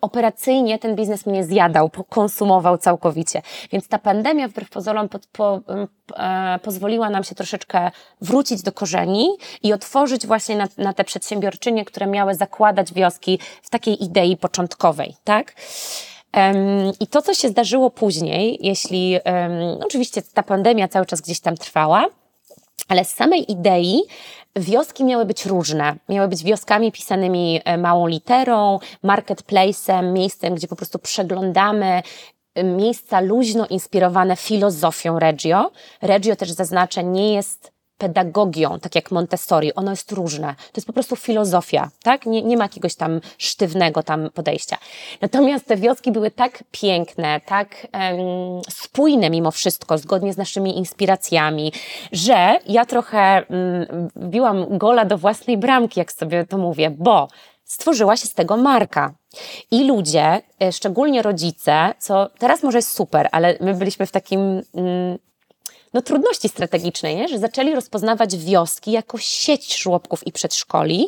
[0.00, 3.42] operacyjnie ten biznes mnie zjadał, konsumował całkowicie.
[3.72, 5.60] Więc ta pandemia wbrew pozorom pod, po,
[6.16, 9.28] e, pozwoliła nam się troszeczkę wrócić do korzeni
[9.62, 15.14] i otworzyć właśnie na, na te przedsiębiorczynie, które miały zakładać wioski w takiej idei początkowej,
[15.24, 15.54] tak?
[17.00, 19.52] I to, co się zdarzyło później, jeśli um,
[19.86, 22.06] oczywiście ta pandemia cały czas gdzieś tam trwała,
[22.88, 24.02] ale z samej idei
[24.56, 25.96] wioski miały być różne.
[26.08, 32.02] Miały być wioskami pisanymi e, małą literą, marketplacem, miejscem, gdzie po prostu przeglądamy
[32.54, 35.70] e, miejsca luźno inspirowane filozofią Reggio.
[36.02, 40.54] Reggio też zaznaczę, nie jest pedagogią, tak jak Montessori, ono jest różne.
[40.56, 42.26] To jest po prostu filozofia, tak?
[42.26, 44.76] Nie, nie ma jakiegoś tam sztywnego tam podejścia.
[45.20, 51.72] Natomiast te wioski były tak piękne, tak um, spójne mimo wszystko, zgodnie z naszymi inspiracjami,
[52.12, 57.28] że ja trochę um, biłam gola do własnej bramki, jak sobie to mówię, bo
[57.64, 59.14] stworzyła się z tego marka.
[59.70, 64.40] I ludzie, e, szczególnie rodzice, co teraz może jest super, ale my byliśmy w takim
[64.74, 65.18] mm,
[65.94, 67.28] no, trudności strategicznej, nie?
[67.28, 71.06] że zaczęli rozpoznawać wioski jako sieć żłobków i przedszkoli,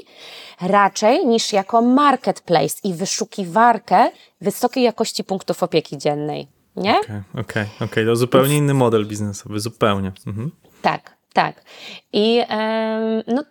[0.60, 6.48] raczej niż jako marketplace i wyszukiwarkę wysokiej jakości punktów opieki dziennej.
[6.76, 7.00] Nie?
[7.00, 8.04] Okej, okay, okej, okay, okay.
[8.04, 10.12] to zupełnie inny model biznesowy, zupełnie.
[10.26, 10.50] Mhm.
[10.82, 11.62] Tak, tak.
[12.12, 12.42] I
[13.26, 13.44] no,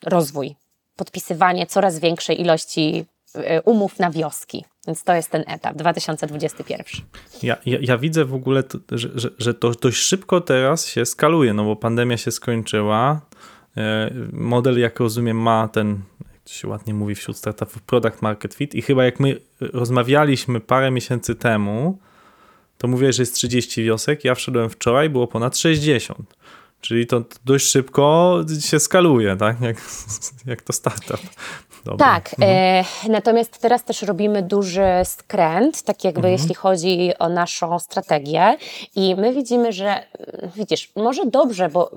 [0.04, 0.54] rozwój,
[0.96, 3.04] podpisywanie coraz większej ilości
[3.34, 4.64] e, umów na wioski.
[4.86, 6.86] Więc to jest ten etap, 2021.
[7.42, 11.06] Ja, ja, ja widzę w ogóle, to, że, że, że to dość szybko teraz się
[11.06, 13.20] skaluje, no bo pandemia się skończyła.
[13.76, 16.00] E, model, jak rozumiem, ma ten,
[16.32, 20.60] jak to się ładnie mówi wśród startupów, product market fit i chyba jak my rozmawialiśmy
[20.60, 21.98] parę miesięcy temu,
[22.78, 26.36] to mówię, że jest 30 wiosek, ja wszedłem wczoraj, było ponad 60.
[26.86, 29.60] Czyli to dość szybko się skaluje, tak?
[29.60, 29.76] Jak,
[30.46, 31.20] jak to startup.
[31.86, 32.06] Dobra.
[32.06, 32.52] Tak, mhm.
[32.52, 36.32] e, natomiast teraz też robimy duży skręt, tak jakby mhm.
[36.32, 38.56] jeśli chodzi o naszą strategię
[38.96, 40.02] i my widzimy, że
[40.56, 41.90] widzisz, może dobrze, bo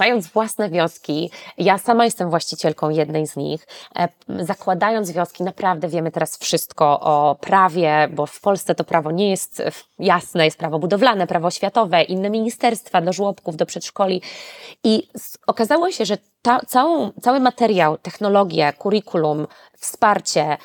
[0.00, 3.66] mając własne wioski, ja sama jestem właścicielką jednej z nich,
[3.96, 4.08] e,
[4.44, 9.62] zakładając wioski naprawdę wiemy teraz wszystko o prawie, bo w Polsce to prawo nie jest
[9.98, 14.22] jasne, jest prawo budowlane, prawo oświatowe, inne ministerstwa do żłobków, do przedszkoli
[14.84, 15.08] i
[15.46, 19.46] okazało się, że ta, całą, cały materiał, technologia, kurikulum,
[19.78, 20.56] wsparcie,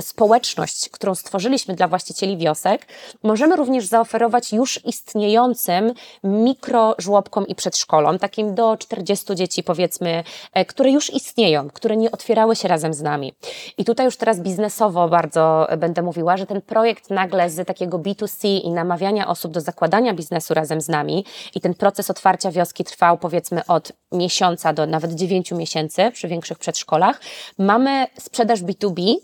[0.00, 2.86] społeczność, którą stworzyliśmy dla właścicieli wiosek,
[3.22, 5.92] możemy również zaoferować już istniejącym
[6.24, 12.56] mikrożłobkom i przedszkolom, takim do 40 dzieci powiedzmy, e, które już istnieją, które nie otwierały
[12.56, 13.34] się razem z nami.
[13.78, 18.48] I tutaj już teraz biznesowo bardzo będę mówiła, że ten projekt nagle z takiego B2C
[18.64, 21.24] i namawiania osób do zakładania biznesu razem z nami
[21.54, 26.58] i ten proces otwarcia wioski trwał powiedzmy od miesiąca do nawet 9 miesięcy przy większych
[26.58, 27.20] przedszkolach.
[27.58, 29.14] Mamy sprzedaż B2B,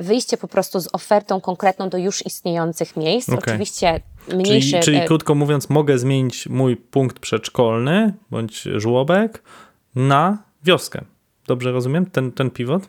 [0.00, 3.28] wyjście po prostu z ofertą konkretną do już istniejących miejsc.
[3.28, 3.38] Okay.
[3.38, 4.00] Oczywiście
[4.34, 4.80] mniejsze...
[4.80, 9.42] Czyli, czyli krótko mówiąc, mogę zmienić mój punkt przedszkolny bądź żłobek
[9.94, 11.04] na wioskę.
[11.46, 12.88] Dobrze rozumiem ten, ten pivot?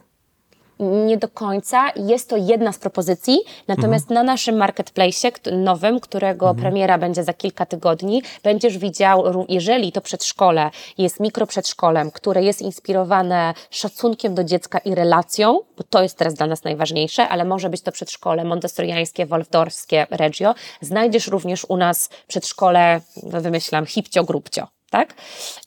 [0.80, 1.92] Nie do końca.
[1.96, 4.14] Jest to jedna z propozycji, natomiast mhm.
[4.16, 6.62] na naszym marketplace nowym, którego mhm.
[6.62, 13.54] premiera będzie za kilka tygodni, będziesz widział, jeżeli to przedszkole jest mikroprzedszkolem, które jest inspirowane
[13.70, 17.82] szacunkiem do dziecka i relacją, bo to jest teraz dla nas najważniejsze, ale może być
[17.82, 20.56] to przedszkole montessoriańskie, waldorfskie, regio.
[20.82, 25.14] Znajdziesz również u nas przedszkole, no wymyślam, hipcio-grubcio tak?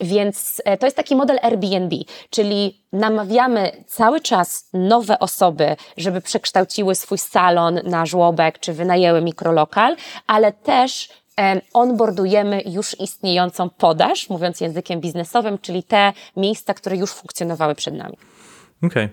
[0.00, 1.96] Więc e, to jest taki model Airbnb,
[2.30, 9.96] czyli namawiamy cały czas nowe osoby, żeby przekształciły swój salon na żłobek czy wynajęły mikrolokal,
[10.26, 11.08] ale też
[11.72, 18.16] onboardujemy już istniejącą podaż, mówiąc językiem biznesowym, czyli te miejsca, które już funkcjonowały przed nami.
[18.82, 19.08] Okej, okay.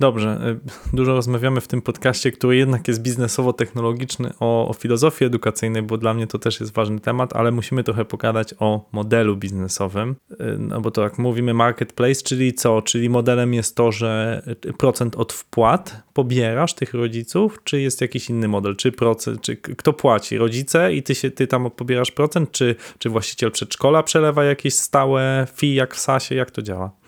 [0.00, 0.58] dobrze.
[0.92, 5.98] Y, dużo rozmawiamy w tym podcaście, który jednak jest biznesowo-technologiczny o, o, filozofii edukacyjnej, bo
[5.98, 10.16] dla mnie to też jest ważny temat, ale musimy trochę pogadać o modelu biznesowym.
[10.30, 12.82] Y, no bo to jak mówimy marketplace, czyli co?
[12.82, 14.42] Czyli modelem jest to, że
[14.78, 18.76] procent od wpłat pobierasz tych rodziców, czy jest jakiś inny model?
[18.76, 20.38] Czy procent, czy kto płaci?
[20.38, 25.46] Rodzice i ty, się, ty tam pobierasz procent, czy, czy właściciel przedszkola przelewa jakieś stałe
[25.56, 26.34] fee jak w SASie?
[26.34, 26.99] Jak to działa?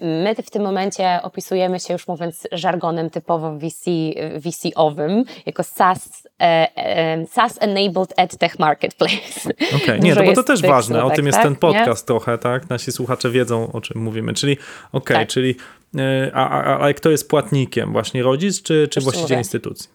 [0.00, 3.90] My w tym momencie opisujemy się już mówiąc żargonem typowo VC,
[4.38, 9.50] VC-owym, jako SaaS, e, e, SaaS Enabled EdTech Marketplace.
[9.50, 9.98] Okej, okay.
[10.04, 11.46] nie, to, bo to też ważne, o tym jest tak?
[11.46, 12.06] ten podcast nie?
[12.06, 12.70] trochę, tak?
[12.70, 15.28] Nasi słuchacze wiedzą, o czym mówimy, czyli okej, okay, tak.
[15.28, 15.56] czyli
[15.98, 17.92] e, a, a, a kto jest płatnikiem?
[17.92, 19.38] Właśnie rodzic czy, czy właściciel mówię.
[19.38, 19.90] instytucji?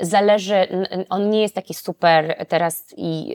[0.00, 0.54] Zależy,
[1.08, 3.34] on nie jest taki super teraz i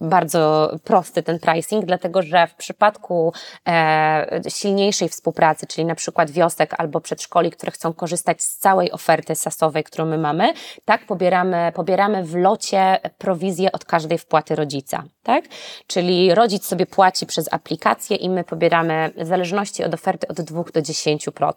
[0.00, 3.32] bardzo prosty ten pricing, dlatego że w przypadku
[3.68, 9.34] e, silniejszej współpracy, czyli na przykład wiosek albo przedszkoli, które chcą korzystać z całej oferty
[9.34, 10.52] sasowej, którą my mamy,
[10.84, 15.04] tak pobieramy, pobieramy w locie prowizję od każdej wpłaty rodzica.
[15.24, 15.44] Tak?
[15.86, 20.64] Czyli rodzic sobie płaci przez aplikację i my pobieramy w zależności od oferty od 2
[20.74, 21.52] do 10%.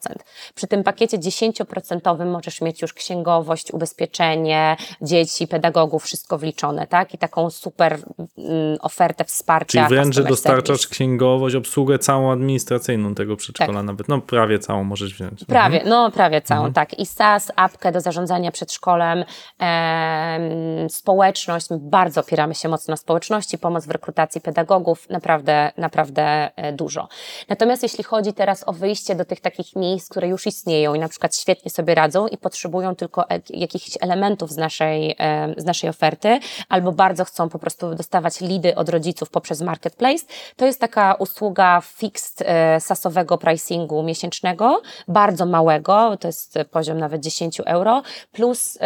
[0.55, 7.13] Przy tym pakiecie 10% możesz mieć już księgowość, ubezpieczenie, dzieci, pedagogów, wszystko wliczone, tak?
[7.13, 7.99] I taką super
[8.37, 9.87] Mm, ofertę wsparcia.
[9.87, 10.95] Czyli wręcz, że dostarczasz service.
[10.95, 13.85] księgowość, obsługę całą administracyjną tego przedszkola tak.
[13.85, 14.07] nawet.
[14.07, 15.45] No prawie całą możesz wziąć.
[15.45, 15.89] Prawie, mhm.
[15.89, 16.73] no prawie całą, mhm.
[16.73, 16.99] tak.
[16.99, 19.23] I SAS, apkę do zarządzania przedszkolem,
[19.61, 26.73] e, społeczność, bardzo opieramy się mocno na społeczności, pomoc w rekrutacji pedagogów, naprawdę, naprawdę e,
[26.73, 27.07] dużo.
[27.49, 31.09] Natomiast jeśli chodzi teraz o wyjście do tych takich miejsc, które już istnieją i na
[31.09, 35.89] przykład świetnie sobie radzą i potrzebują tylko e, jakichś elementów z naszej, e, z naszej
[35.89, 36.39] oferty,
[36.69, 40.25] albo bardzo chcą po prostu dostawać lidy od rodziców poprzez marketplace.
[40.55, 42.47] To jest taka usługa fixed
[42.79, 48.01] sasowego pricingu miesięcznego, bardzo małego, to jest poziom nawet 10 euro,
[48.31, 48.77] plus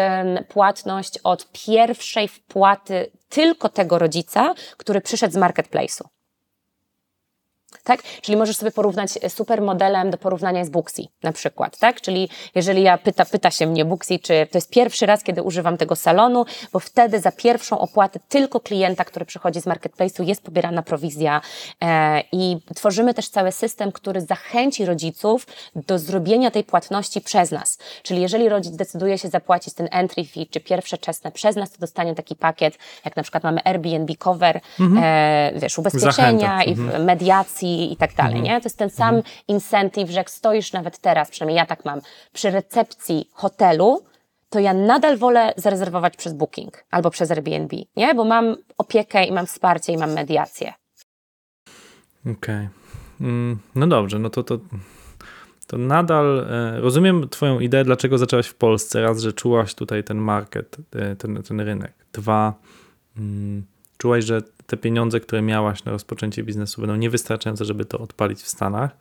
[0.48, 6.04] płatność od pierwszej wpłaty tylko tego rodzica, który przyszedł z marketplace'u.
[7.84, 8.04] Tak?
[8.22, 12.02] Czyli możesz sobie porównać super modelem do porównania jest Booksy na przykład, tak?
[12.02, 15.78] Czyli jeżeli ja pyta, pyta się mnie Booksy, czy to jest pierwszy raz, kiedy używam
[15.78, 20.82] tego salonu, bo wtedy za pierwszą opłatę tylko klienta, który przychodzi z marketplace'u jest pobierana
[20.82, 21.42] prowizja
[21.82, 27.78] e, i tworzymy też cały system, który zachęci rodziców do zrobienia tej płatności przez nas.
[28.04, 31.78] Czyli jeżeli rodzic decyduje się zapłacić ten entry fee, czy pierwsze czesne przez nas, to
[31.80, 34.62] dostanie taki pakiet, jak na przykład mamy Airbnb cover,
[35.02, 36.64] e, wiesz, ubezpieczenia Zachęta.
[36.64, 38.62] i w mediacji i tak dalej, nie?
[38.62, 42.02] To jest ten sam incentive, że jak stoisz nawet teraz, przynajmniej ja tak mam,
[42.34, 44.06] przy recepcji hotelu,
[44.50, 48.16] to ja nadal wolę zarezerwować przez Booking albo przez Airbnb, nie?
[48.16, 50.74] Bo mam opiekę i mam wsparcie i mam mediację.
[52.32, 52.70] Okej.
[53.22, 54.60] Mm, No dobrze, no to, to,
[55.68, 59.02] to nadal e, rozumiem Twoją ideę, dlaczego zaczęłaś w Polsce.
[59.02, 61.94] Raz, że czułaś tutaj ten market, e, ten, ten rynek.
[62.14, 62.54] Dwa,
[63.18, 63.66] mm,
[63.98, 64.42] czułaś, że
[64.72, 68.92] te pieniądze, które miałaś na rozpoczęcie biznesu, będą niewystarczające, żeby to odpalić w Stanach.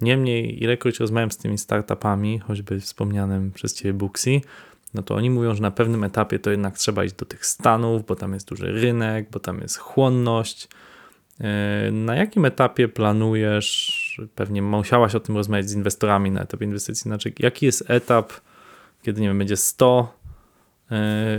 [0.00, 4.40] Niemniej, ilekroć rozmawiam z tymi startupami, choćby wspomnianym przez Ciebie Booksy,
[4.94, 8.06] no to oni mówią, że na pewnym etapie to jednak trzeba iść do tych Stanów,
[8.06, 10.68] bo tam jest duży rynek, bo tam jest chłonność.
[11.40, 17.02] E, Na jakim etapie planujesz, pewnie musiałaś o tym rozmawiać z inwestorami na etapie inwestycji,
[17.02, 18.32] znaczy jaki jest etap,
[19.02, 20.21] kiedy nie wiem, będzie 100, e,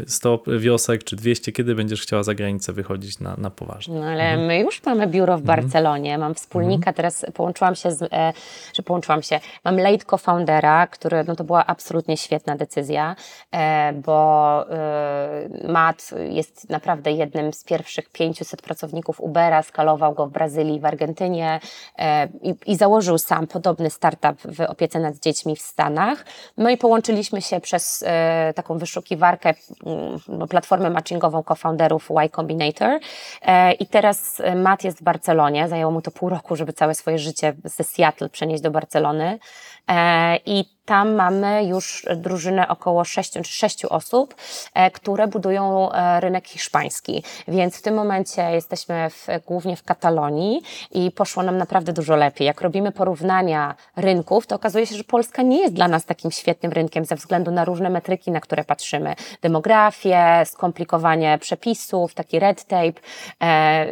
[0.08, 4.00] 100 wiosek czy 200, kiedy będziesz chciała za granicę wychodzić na, na poważnie?
[4.00, 8.34] No ale my już mamy biuro w Barcelonie, mam wspólnika, teraz połączyłam się z, e,
[8.74, 13.16] że połączyłam się, mam late co-foundera, który, no to była absolutnie świetna decyzja,
[13.52, 20.32] e, bo e, Matt jest naprawdę jednym z pierwszych 500 pracowników Ubera, skalował go w
[20.32, 21.60] Brazylii, w Argentynie
[21.98, 26.26] e, i, i założył sam podobny startup w opiece nad dziećmi w Stanach.
[26.58, 33.00] No i połączyliśmy się przez e, taką wyszukiwarkę, mm, no, platformę matchingową co-founderów Y Combinator.
[33.42, 36.96] E, i teraz e, Matt jest w Barcelonie, zajęło mu to pół roku, żeby całe
[36.96, 39.40] swoje życie ze Seattle przenieść do Barcelony.
[39.88, 44.36] E, i tam mamy już drużynę około 6 czy 6 osób,
[44.74, 47.24] e, które budują e, rynek hiszpański.
[47.48, 50.62] Więc w tym momencie jesteśmy w, głównie w Katalonii
[50.92, 52.48] i poszło nam naprawdę dużo lepiej.
[52.48, 56.72] Jak robimy porównania rynków, to okazuje się, że Polska nie jest dla nas takim świetnym
[56.72, 59.16] rynkiem ze względu na różne metryki, na które patrzymy.
[59.42, 63.02] Demografię, skomplikowanie przepisów, taki red tape,
[63.44, 63.86] e,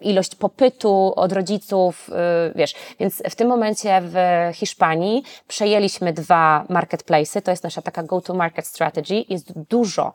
[0.00, 2.12] ilość popytu od rodziców, y,
[2.54, 2.74] wiesz.
[3.00, 4.14] Więc w tym momencie w
[4.54, 9.24] Hiszpanii przejęliśmy dwa marketplace'y, to jest nasza taka go-to-market strategy.
[9.28, 10.12] Jest dużo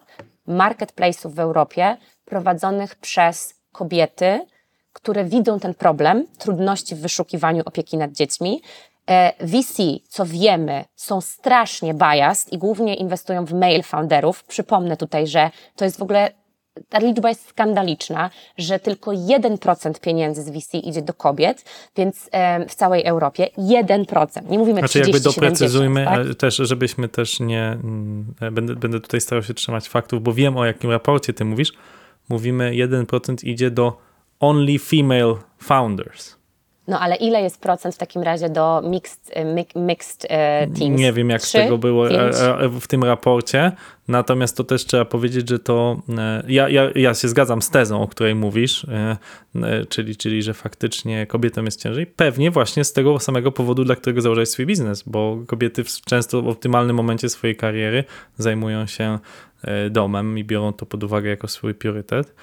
[0.48, 4.46] marketplace'ów w Europie prowadzonych przez kobiety,
[4.94, 8.62] które widzą ten problem, trudności w wyszukiwaniu opieki nad dziećmi.
[9.10, 14.44] E, VC, co wiemy, są strasznie biased i głównie inwestują w male founderów.
[14.44, 16.32] Przypomnę tutaj, że to jest w ogóle
[16.90, 21.66] ta liczba jest skandaliczna, że tylko 1% pieniędzy z VC idzie do kobiet,
[21.96, 22.30] więc
[22.70, 24.50] w całej Europie 1%.
[24.50, 26.32] Nie mówimy Znaczy 30, jakby doprecyzujmy 70, tak?
[26.32, 30.34] e, też, żebyśmy też nie, mm, e, będę, będę tutaj starał się trzymać faktów, bo
[30.34, 31.74] wiem o jakim raporcie ty mówisz.
[32.30, 33.98] Mówimy 1% idzie do
[34.40, 36.36] only female founders.
[36.88, 41.00] No ale ile jest procent w takim razie do mixed, e, mi- mixed e, teams?
[41.00, 41.58] Nie wiem, jak z Trzy?
[41.58, 42.36] tego było e, Pięć?
[42.40, 43.72] e, w tym raporcie,
[44.08, 46.02] natomiast to też trzeba powiedzieć, że to.
[46.18, 49.18] e, Ja, ja, ja się zgadzam z tezą, o której mówisz, e,
[49.56, 52.06] e, czyli, czyli że faktycznie kobietom jest ciężej.
[52.08, 56.48] Pewnie właśnie z tego samego powodu, dla którego założyłeś swój biznes, bo kobiety często w
[56.48, 58.04] optymalnym momencie swojej kariery
[58.38, 59.20] zajmują się
[59.64, 62.34] e, domem i biorą to pod uwagę jako swój priorytet.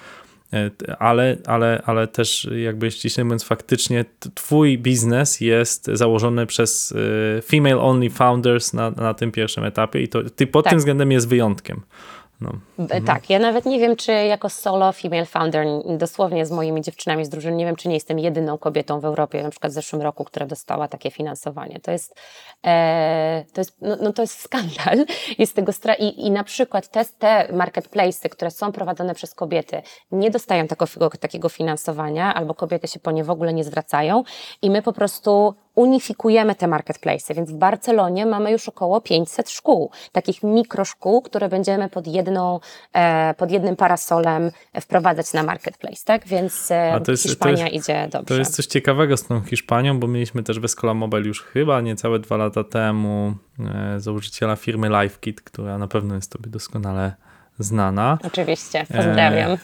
[0.53, 6.93] E, Ale, ale, ale też jakby ściśle mówiąc faktycznie twój biznes jest założony przez
[7.37, 10.71] e, female only founders na, na tym pierwszym etapie i to ty pod Tak.
[10.71, 11.81] tym względem jest wyjątkiem.
[12.41, 12.51] No.
[12.89, 15.65] E, Tak, ja nawet nie wiem, czy jako solo female founder,
[15.97, 19.43] dosłownie z moimi dziewczynami z drużyny, nie wiem, czy nie jestem jedyną kobietą w Europie,
[19.43, 21.79] na przykład w zeszłym roku, która dostała takie finansowanie.
[21.79, 22.15] To jest,
[22.65, 25.05] e, to jest, no, no to jest skandal.
[25.37, 29.81] Jest tego stra- i, I na przykład te, te marketplace'y, które są prowadzone przez kobiety,
[30.11, 34.23] nie dostają takiego, takiego finansowania, albo kobiety się po nie w ogóle nie zwracają
[34.61, 39.91] i my po prostu unifikujemy te marketplace'y, więc w Barcelonie mamy już około 500 szkół,
[40.11, 42.59] takich mikroszkół, które będziemy pod jedną,
[42.93, 44.51] e, pod jednym parasolem
[44.81, 46.27] wprowadzać na marketplace, tak?
[46.27, 48.25] Więc e, to jest- to Hiszpania jest- idzie dobrze.
[48.27, 51.81] To jest coś ciekawego z tą Hiszpanią, bo mieliśmy też w Escola Mobile już chyba
[51.81, 57.13] niecałe dwa lata temu e, założyciela firmy LifeKit, która na pewno jest tobie doskonale
[57.59, 58.17] znana.
[58.27, 59.57] Oczywiście, pozdrawiam.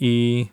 [0.00, 0.46] I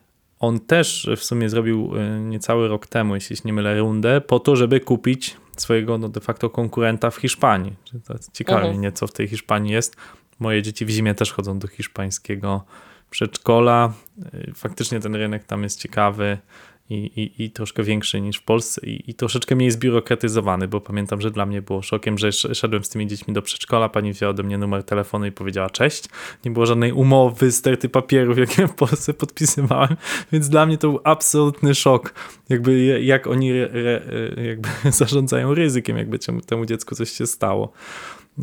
[0.43, 4.39] on też w sumie zrobił e, niecały rok temu, jeśli się nie mylę, rundę po
[4.39, 7.73] to, żeby kupić swojego no, de facto konkurenta w Hiszpanii.
[8.05, 8.77] To jest ciekawe Mhm.
[8.77, 9.95] mnie, co w tej Hiszpanii jest.
[10.39, 12.63] Moje dzieci w zimie też chodzą do hiszpańskiego
[13.09, 13.93] przedszkola.
[14.33, 16.37] E, Faktycznie ten rynek tam jest ciekawy
[16.89, 21.21] i, i, i troszkę większy niż w Polsce i, i troszeczkę mniej zbiurokratyzowany, bo pamiętam,
[21.21, 24.43] że dla mnie było szokiem, że szedłem z tymi dziećmi do przedszkola, pani wzięła ode
[24.43, 26.05] mnie numer telefonu i powiedziała cześć.
[26.45, 29.95] Nie było żadnej umowy, sterty papierów, jak ja w Polsce podpisywałem,
[30.31, 32.13] więc dla mnie to był absolutny szok,
[32.49, 37.71] jakby jak oni re, re, jakby zarządzają ryzykiem, jakby temu dziecku coś się stało.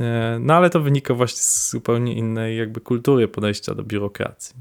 [0.01, 4.57] E, no ale to wynika właśnie z zupełnie innej jakby kultury podejścia do biurokracji.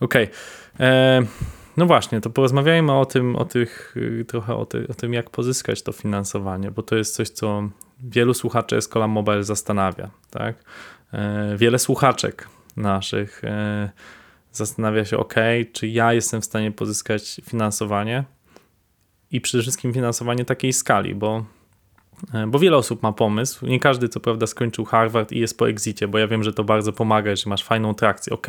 [0.00, 0.28] Okej.
[0.78, 1.26] Okay.
[1.78, 5.12] E, no właśnie, to porozmawiajmy o tym, o tych, y, trochę o, ty, o, tym,
[5.12, 7.68] jak pozyskać to finansowanie, bo to jest coś, co
[8.00, 10.10] wielu słuchaczy Escola Mobile zastanawia.
[10.30, 10.64] Tak?
[11.12, 13.42] E, wiele słuchaczek naszych
[14.52, 15.34] zastanawia się, ok,
[15.72, 18.24] czy ja jestem w stanie pozyskać finansowanie
[19.30, 21.44] i przede wszystkim finansowanie takiej skali, bo
[22.34, 23.66] E, bo wiele osób ma pomysł.
[23.66, 26.64] Nie każdy, co prawda, skończył Harvard i jest po exicie, bo ja wiem, że to
[26.64, 28.32] bardzo pomaga, że masz fajną trakcję.
[28.32, 28.46] Ok,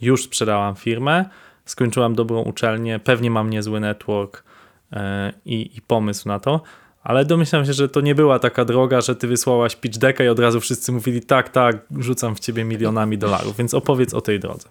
[0.00, 1.24] już sprzedałam firmę,
[1.66, 4.44] skończyłam dobrą uczelnię, pewnie mam niezły network
[4.92, 6.60] e, i, i pomysł na to.
[7.02, 10.28] Ale domyślam się, że to nie była taka droga, że ty wysłałaś pitch decka i
[10.28, 13.56] od razu wszyscy mówili tak, tak, rzucam w ciebie milionami dolarów.
[13.56, 14.68] Więc opowiedz o tej drodze.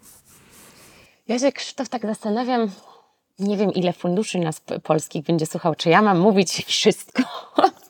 [1.28, 2.70] Ja się, Krzysztof, tak zastanawiam,
[3.38, 7.22] nie wiem ile funduszy nas polskich będzie słuchał, czy ja mam mówić wszystko,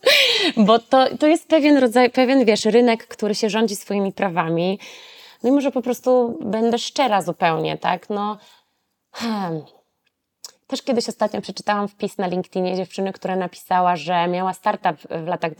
[0.66, 4.78] bo to, to jest pewien rodzaj, pewien wiesz, rynek, który się rządzi swoimi prawami.
[5.42, 8.11] No i może po prostu będę szczera zupełnie, tak?
[8.11, 8.38] No,
[9.16, 9.62] hmm.
[10.66, 15.52] Też kiedyś ostatnio przeczytałam wpis na LinkedInie dziewczyny, która napisała, że miała startup w latach,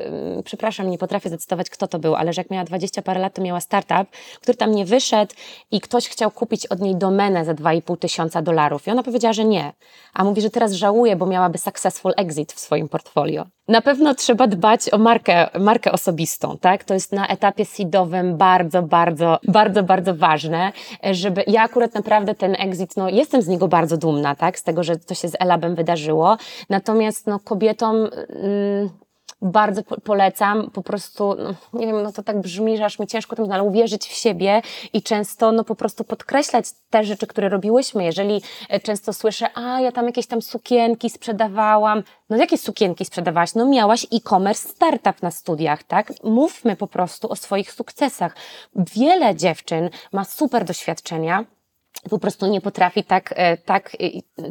[0.45, 3.43] przepraszam, nie potrafię zacytować kto to był, ale że jak miała 20 parę lat, to
[3.43, 5.35] miała startup, który tam nie wyszedł
[5.71, 8.87] i ktoś chciał kupić od niej domenę za 2,5 tysiąca dolarów.
[8.87, 9.73] I ona powiedziała, że nie.
[10.15, 13.47] A mówi, że teraz żałuje, bo miałaby successful exit w swoim portfolio.
[13.69, 16.85] Na pewno trzeba dbać o markę, markę osobistą, tak?
[16.85, 22.57] To jest na etapie seedowym bardzo, bardzo, bardzo, bardzo ważne, żeby ja akurat naprawdę ten
[22.59, 24.59] exit, no jestem z niego bardzo dumna, tak?
[24.59, 26.37] Z tego, że to się z Elabem wydarzyło.
[26.71, 28.91] Natomiast no kobietom, mm,
[29.47, 33.37] bardzo polecam, po prostu, no, nie wiem, no to tak brzmi, że aż mi ciężko
[33.37, 38.05] tym, ale uwierzyć w siebie i często, no po prostu podkreślać te rzeczy, które robiłyśmy.
[38.05, 43.55] Jeżeli e, często słyszę, a ja tam jakieś tam sukienki sprzedawałam, no jakie sukienki sprzedawałaś?
[43.55, 46.13] No miałaś e-commerce startup na studiach, tak?
[46.25, 48.37] Mówmy po prostu o swoich sukcesach.
[48.77, 51.45] Wiele dziewczyn ma super doświadczenia,
[52.11, 53.97] po prostu nie potrafi tak, e, tak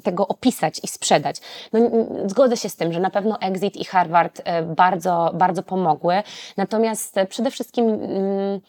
[0.03, 1.35] tego opisać i sprzedać.
[1.73, 1.79] No,
[2.25, 6.23] zgodzę się z tym, że na pewno Exit i Harvard e, bardzo, bardzo pomogły.
[6.57, 8.59] Natomiast e, przede wszystkim mm,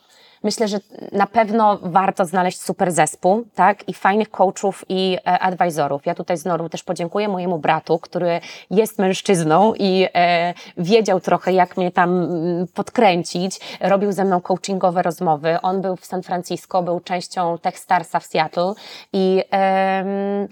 [0.46, 0.78] Myślę, że
[1.12, 3.88] na pewno warto znaleźć super zespół, tak?
[3.88, 6.06] I fajnych coachów i e, advisorów.
[6.06, 8.40] Ja tutaj znowu też podziękuję mojemu bratu, który
[8.70, 13.60] jest mężczyzną i e, wiedział trochę, jak mnie tam mm, podkręcić.
[13.80, 15.60] Robił ze mną coachingowe rozmowy.
[15.62, 18.74] On był w San Francisco, był częścią Techstarsa w Seattle
[19.12, 20.48] i e,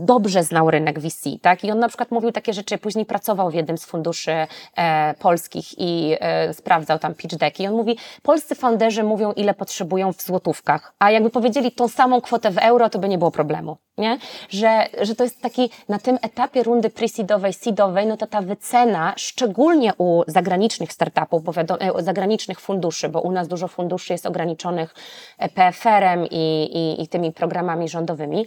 [0.00, 1.64] dobrze znał rynek VC, tak?
[1.64, 4.32] I on na przykład mówił takie rzeczy, później pracował w jednym z funduszy
[4.76, 7.62] e, polskich i e, sprawdzał tam pitch decki.
[7.62, 12.20] I on mówi, polscy founderzy mówią, ile potrzebują w złotówkach, a jakby powiedzieli tą samą
[12.20, 14.18] kwotę w euro, to by nie było problemu, nie?
[14.48, 19.14] Że, że to jest taki, na tym etapie rundy pre-seedowej, seedowej, no to ta wycena,
[19.16, 24.26] szczególnie u zagranicznych startupów, bo wiadomo, e, zagranicznych funduszy, bo u nas dużo funduszy jest
[24.26, 24.94] ograniczonych
[25.38, 28.46] e, PFR-em i, i, i tymi programami rządowymi,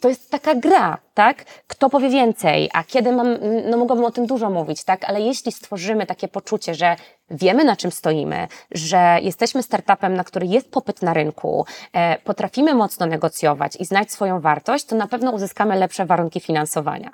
[0.00, 1.44] to jest taka gra, tak?
[1.66, 3.36] Kto powie więcej, a kiedy mam,
[3.70, 5.04] no mogłabym o tym dużo mówić, tak?
[5.04, 6.96] Ale jeśli stworzymy takie poczucie, że
[7.30, 12.74] wiemy na czym stoimy, że jesteśmy startupem, na który jest popyt na rynku, e, potrafimy
[12.74, 17.10] mocno negocjować i znać swoją wartość, to na pewno uzyskamy lepsze warunki finansowania.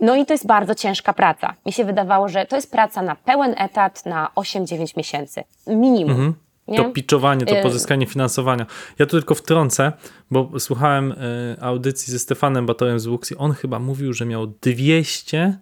[0.00, 1.54] No i to jest bardzo ciężka praca.
[1.66, 5.44] Mi się wydawało, że to jest praca na pełen etat na 8-9 miesięcy.
[5.66, 6.10] Minimum.
[6.10, 6.34] Mhm.
[6.72, 6.78] Nie?
[6.78, 8.66] To pitchowanie, to y- pozyskanie finansowania.
[8.98, 9.92] Ja tu tylko wtrącę,
[10.30, 11.16] bo słuchałem y,
[11.60, 13.36] audycji ze Stefanem Batorem z Wuxi.
[13.36, 15.58] On chyba mówił, że miał 200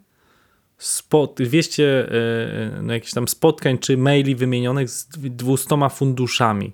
[0.79, 6.73] spot, 200 y, no, jakichś tam spotkań czy maili wymienionych z 200 funduszami.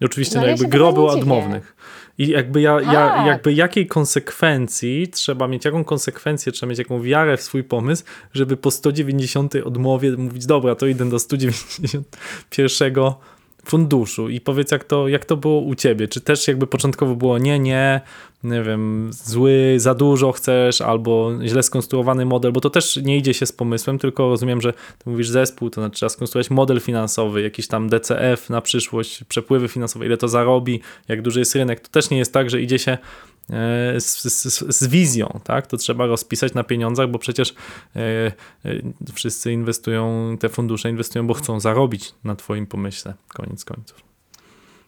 [0.00, 1.76] I oczywiście no, no jakby ja gro było odmownych.
[2.18, 3.26] I jakby, ja, ja, tak.
[3.26, 8.04] jakby jakiej konsekwencji trzeba mieć, jaką konsekwencję trzeba mieć, jaką wiarę w swój pomysł,
[8.34, 12.94] żeby po 190 odmowie mówić, dobra, to idę do 191
[13.66, 16.08] funduszu i powiedz, jak to, jak to było u ciebie?
[16.08, 18.00] Czy też jakby początkowo było nie, nie,
[18.44, 23.34] nie wiem, zły, za dużo chcesz, albo źle skonstruowany model, bo to też nie idzie
[23.34, 27.42] się z pomysłem, tylko rozumiem, że ty mówisz zespół, to znaczy trzeba skonstruować model finansowy,
[27.42, 31.80] jakiś tam DCF na przyszłość, przepływy finansowe, ile to zarobi, jak duży jest rynek.
[31.80, 32.98] To też nie jest tak, że idzie się
[33.98, 35.66] z, z, z, wizją, tak?
[35.66, 37.54] To trzeba rozpisać na pieniądzach, bo przecież
[37.96, 38.32] e, e,
[39.14, 44.15] wszyscy inwestują, te fundusze inwestują, bo chcą zarobić na Twoim pomyśle, koniec końców.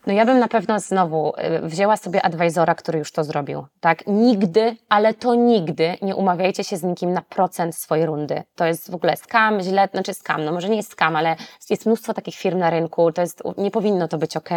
[0.09, 1.33] No ja bym na pewno znowu
[1.65, 3.67] y, wzięła sobie advisora, który już to zrobił.
[3.81, 4.07] Tak?
[4.07, 8.43] Nigdy, ale to nigdy nie umawiajcie się z nikim na procent swojej rundy.
[8.55, 11.37] To jest w ogóle skam, źle, znaczy skam, no może nie jest skam, ale
[11.71, 14.49] jest mnóstwo takich firm na rynku, to jest, nie powinno to być ok.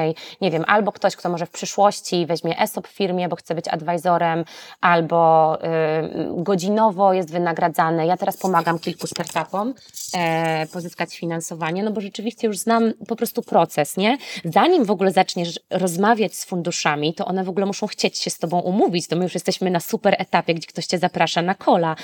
[0.42, 3.68] Nie wiem, albo ktoś, kto może w przyszłości weźmie ESOP w firmie, bo chce być
[3.68, 4.46] advisorem,
[4.82, 8.06] albo y, godzinowo jest wynagradzany.
[8.06, 9.74] Ja teraz pomagam kilku startupom
[10.16, 14.18] e, pozyskać finansowanie, no bo rzeczywiście już znam po prostu proces, nie?
[14.46, 15.12] Zanim w ogóle
[15.46, 19.16] zaczniesz rozmawiać z funduszami, to one w ogóle muszą chcieć się z tobą umówić, to
[19.16, 21.96] my już jesteśmy na super etapie, gdzie ktoś cię zaprasza na kola.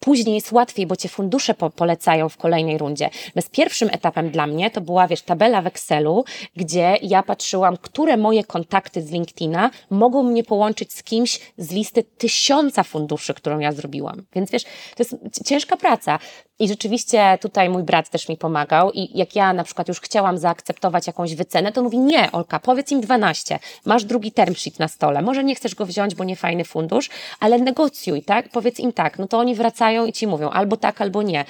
[0.00, 3.10] Później jest łatwiej, bo cię fundusze po polecają w kolejnej rundzie.
[3.34, 6.24] Bez pierwszym etapem dla mnie to była, wiesz, tabela w Excelu,
[6.56, 12.02] gdzie ja patrzyłam, które moje kontakty z LinkedIna mogą mnie połączyć z kimś z listy
[12.02, 14.22] tysiąca funduszy, którą ja zrobiłam.
[14.34, 16.18] Więc wiesz, to jest ciężka praca.
[16.62, 20.38] I rzeczywiście tutaj mój brat też mi pomagał i jak ja na przykład już chciałam
[20.38, 24.88] zaakceptować jakąś wycenę, to mówi nie, Olka, powiedz im 12, masz drugi term sheet na
[24.88, 27.10] stole, może nie chcesz go wziąć, bo nie fajny fundusz,
[27.40, 28.48] ale negocjuj, tak?
[28.48, 31.44] Powiedz im tak, no to oni wracają i ci mówią albo tak, albo nie.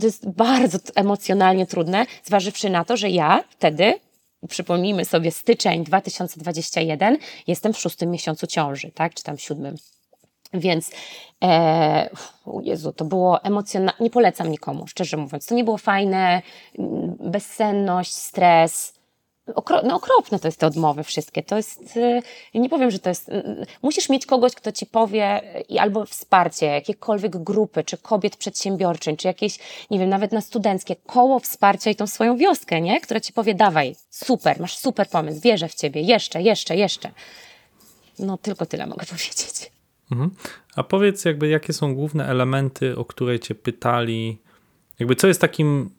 [0.00, 3.94] To jest bardzo emocjonalnie trudne, zważywszy na to, że ja wtedy
[4.48, 9.76] przypomnijmy sobie styczeń 2021, jestem w szóstym miesiącu ciąży, tak, czy tam siódmym.
[10.54, 10.90] Więc
[11.44, 12.10] e,
[12.46, 14.00] o Jezu, to było emocjonalne.
[14.00, 15.46] Nie polecam nikomu, szczerze mówiąc.
[15.46, 16.42] To nie było fajne,
[16.78, 18.94] mm, bezsenność, stres.
[19.54, 21.42] Okro, no okropne to jest te odmowy wszystkie.
[21.42, 21.96] To jest,
[22.54, 23.30] ja nie powiem, że to jest,
[23.82, 29.28] musisz mieć kogoś, kto ci powie i albo wsparcie, jakiekolwiek grupy, czy kobiet przedsiębiorczych, czy
[29.28, 29.58] jakieś,
[29.90, 33.00] nie wiem, nawet na studenckie, koło wsparcia i tą swoją wioskę, nie?
[33.00, 37.10] Która ci powie, dawaj, super, masz super pomysł, wierzę w ciebie, jeszcze, jeszcze, jeszcze.
[38.18, 39.73] No tylko tyle mogę powiedzieć.
[40.12, 40.30] Mhm.
[40.76, 44.38] A powiedz jakby, jakie są główne elementy, o które cię pytali,
[44.98, 45.90] jakby co jest takim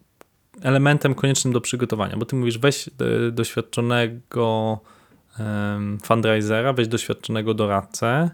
[0.62, 2.92] elementem koniecznym do przygotowania, bo ty mówisz weź e,
[3.32, 4.80] doświadczonego
[6.04, 8.30] fundraisera, weź doświadczonego doradcę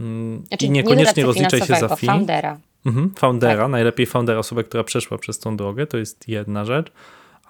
[0.00, 2.06] mm, znaczy, i niekoniecznie nie rozliczaj się za fee.
[2.06, 2.58] Foundera.
[2.86, 3.70] Mhm, foundera, tak.
[3.70, 6.92] najlepiej foundera, osobę, która przeszła przez tą drogę, to jest jedna rzecz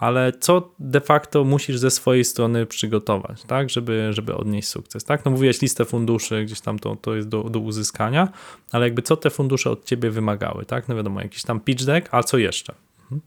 [0.05, 5.24] ale co de facto musisz ze swojej strony przygotować, tak, żeby, żeby odnieść sukces, tak?
[5.24, 8.28] No mówiłeś listę funduszy, gdzieś tam to, to jest do, do uzyskania,
[8.72, 10.88] ale jakby co te fundusze od ciebie wymagały, tak?
[10.88, 12.74] No wiadomo, jakiś tam pitch deck, a co jeszcze?
[13.02, 13.20] Mhm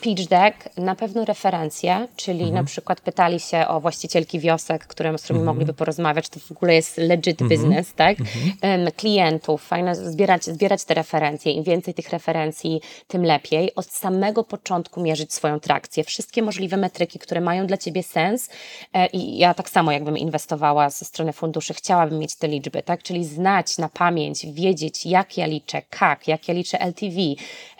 [0.00, 2.54] pitch deck, na pewno referencje, czyli mhm.
[2.54, 5.56] na przykład pytali się o właścicielki wiosek, które, z którymi mhm.
[5.56, 7.60] mogliby porozmawiać, to w ogóle jest legit mhm.
[7.60, 8.16] business, tak?
[8.20, 8.92] Mhm.
[8.96, 11.52] Klientów, fajne zbierać, zbierać te referencje.
[11.52, 13.74] Im więcej tych referencji, tym lepiej.
[13.74, 16.04] Od samego początku mierzyć swoją trakcję.
[16.04, 18.50] Wszystkie możliwe metryki, które mają dla Ciebie sens
[18.92, 23.02] e, i ja tak samo jakbym inwestowała ze strony funduszy, chciałabym mieć te liczby, tak?
[23.02, 27.16] Czyli znać na pamięć, wiedzieć jak ja liczę CAC, jak ja liczę LTV,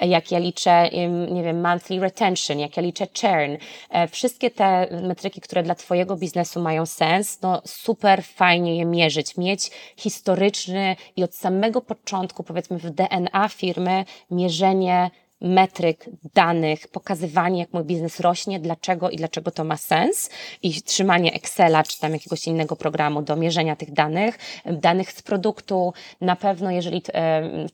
[0.00, 0.90] e, jak ja liczę,
[1.30, 3.56] nie wiem, monthly retention, jak ja liczę churn,
[3.90, 9.36] e, wszystkie te metryki, które dla Twojego biznesu mają sens, no super fajnie je mierzyć,
[9.36, 15.10] mieć historyczny i od samego początku, powiedzmy w DNA firmy, mierzenie
[15.40, 20.30] metryk, danych, pokazywanie, jak mój biznes rośnie, dlaczego i dlaczego to ma sens
[20.62, 25.92] i trzymanie Excela czy tam jakiegoś innego programu do mierzenia tych danych, danych z produktu.
[26.20, 27.02] Na pewno, jeżeli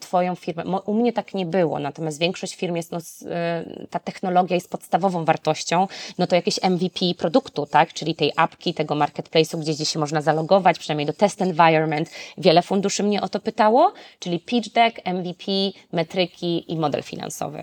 [0.00, 2.98] Twoją firmę, u mnie tak nie było, natomiast większość firm jest, no,
[3.30, 5.86] e, ta technologia jest podstawową wartością,
[6.18, 10.22] no to jakieś MVP produktu, tak, czyli tej apki, tego marketplace'u, gdzie gdzieś się można
[10.22, 12.10] zalogować, przynajmniej do test environment.
[12.38, 15.44] Wiele funduszy mnie o to pytało, czyli pitch deck, MVP,
[15.92, 17.53] metryki i model finansowy.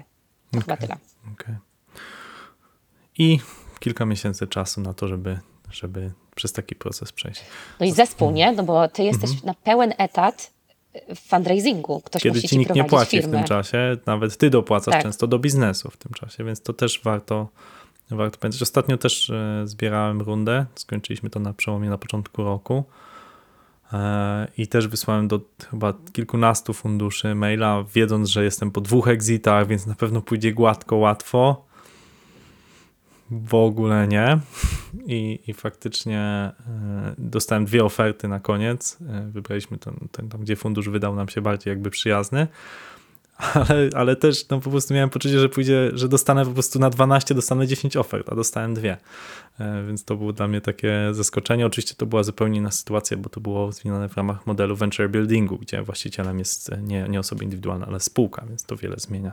[0.52, 0.62] Okay.
[0.62, 0.98] chyba tyle.
[1.34, 1.58] Okay.
[3.18, 3.40] I
[3.80, 5.40] kilka miesięcy czasu na to, żeby,
[5.72, 7.42] żeby przez taki proces przejść.
[7.80, 8.52] No i zespół, nie?
[8.52, 9.46] No bo ty jesteś mhm.
[9.46, 10.52] na pełen etat
[11.16, 12.02] w fundraisingu.
[12.02, 13.30] Ktoś Kiedy musi ci nikt nie płaci firmę.
[13.30, 15.04] w tym czasie, nawet ty dopłacasz tak.
[15.04, 17.48] często do biznesu w tym czasie, więc to też warto,
[18.10, 18.62] warto pamiętać.
[18.62, 22.84] Ostatnio też e, zbierałem rundę, skończyliśmy to na przełomie na początku roku E,
[24.58, 29.88] I też wysłałem do chyba kilkunastu funduszy maila, wiedząc, że jestem po dwóch exitach, więc
[29.88, 31.66] na pewno pójdzie gładko, łatwo.
[33.32, 34.40] W ogóle nie.
[35.06, 36.54] I, i faktycznie e,
[37.18, 38.98] dostałem dwie oferty na koniec.
[39.10, 42.48] E, wybraliśmy ten, ten tam, gdzie fundusz wydał nam się bardziej jakby przyjazny
[43.54, 46.90] ale, ale też no, po prostu miałem poczucie, że pójdzie, że dostanę po prostu na
[46.90, 48.98] 12, dostanę 10 ofert, a dostałem dwie.
[49.60, 51.66] E, więc to było dla mnie takie zaskoczenie.
[51.66, 55.58] Oczywiście to była zupełnie inna sytuacja, bo to było zmienione w ramach modelu venture buildingu,
[55.58, 59.32] gdzie właścicielem jest nie, nie osoba indywidualna, ale spółka, więc to wiele zmienia.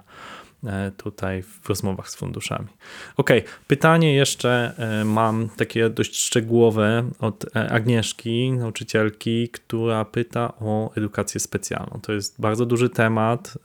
[0.66, 2.68] E, tutaj w rozmowach z funduszami.
[3.16, 3.30] Ok,
[3.66, 11.40] pytanie jeszcze e, mam takie dość szczegółowe od e, Agnieszki, nauczycielki, która pyta o edukację
[11.40, 12.00] specjalną.
[12.02, 13.58] To jest bardzo duży temat.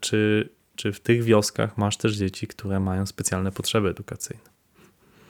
[0.00, 4.44] Czy, czy w tych wioskach masz też dzieci, które mają specjalne potrzeby edukacyjne?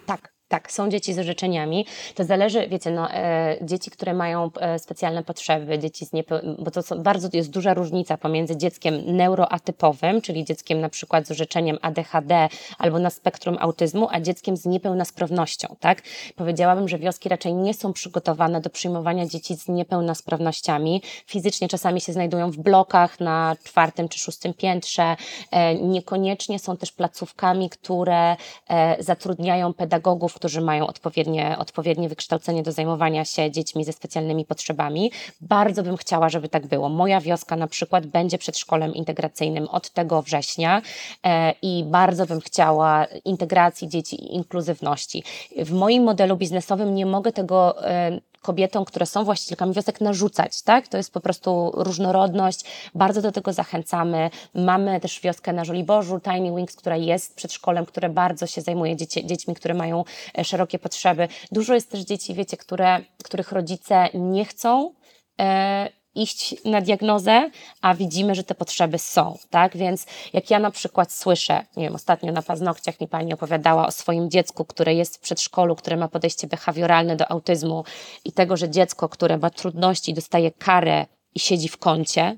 [0.07, 1.87] Tak, Tak, są dzieci z orzeczeniami.
[2.15, 6.71] To zależy, wiecie, no, e, dzieci, które mają e, specjalne potrzeby, dzieci z niepeł- bo
[6.71, 11.79] to są, bardzo jest duża różnica pomiędzy dzieckiem neuroatypowym, czyli dzieckiem na przykład z orzeczeniem
[11.83, 12.49] ADHD
[12.79, 16.03] albo na spektrum autyzmu, a dzieckiem z niepełnosprawnością, tak?
[16.37, 21.03] Powiedziałabym, że wioski raczej nie są przygotowane do przyjmowania dzieci z niepełnosprawnościami.
[21.27, 25.17] Fizycznie czasami się znajdują w blokach na czwartym czy szóstym piętrze.
[25.51, 28.37] E, niekoniecznie są też placówkami, które
[28.69, 35.13] e, zatrudniają pedagogów, którzy mają odpowiednie, odpowiednie wykształcenie do zajmowania się dziećmi ze specjalnymi potrzebami.
[35.41, 36.89] Bardzo bym chciała, żeby tak było.
[36.89, 40.83] Moja wioska na przykład będzie przedszkolem integracyjnym od tego września
[41.25, 45.25] e, i bardzo bym chciała integracji dzieci i inkluzywności.
[45.57, 50.89] W moim modelu biznesowym nie mogę tego e, kobietom, które są właścicielkami wiosek, narzucać, tak?
[50.89, 52.65] To jest po prostu różnorodność,
[52.95, 54.31] bardzo do tego zachęcamy.
[54.55, 59.27] Mamy też wioskę na Żoliborzu, Tiny Wings, która jest przedszkolem, które bardzo się zajmuje dzieci,
[59.27, 60.05] dziećmi, które mają
[60.39, 61.29] e, szerokie potrzeby.
[61.53, 64.95] Dużo jest też dzieci, wiecie, które, których rodzice nie chcą
[65.41, 67.51] e, iść na diagnozę,
[67.81, 69.77] a widzimy, że te potrzeby są, tak?
[69.77, 73.91] Więc jak ja na przykład słyszę, nie wiem, ostatnio na paznokciach mi pani opowiadała o
[73.91, 77.85] swoim dziecku, które jest w przedszkolu, które ma podejście behawioralne do autyzmu
[78.25, 82.37] i tego, że dziecko, które ma trudności, dostaje karę i siedzi w kącie,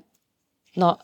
[0.77, 0.97] no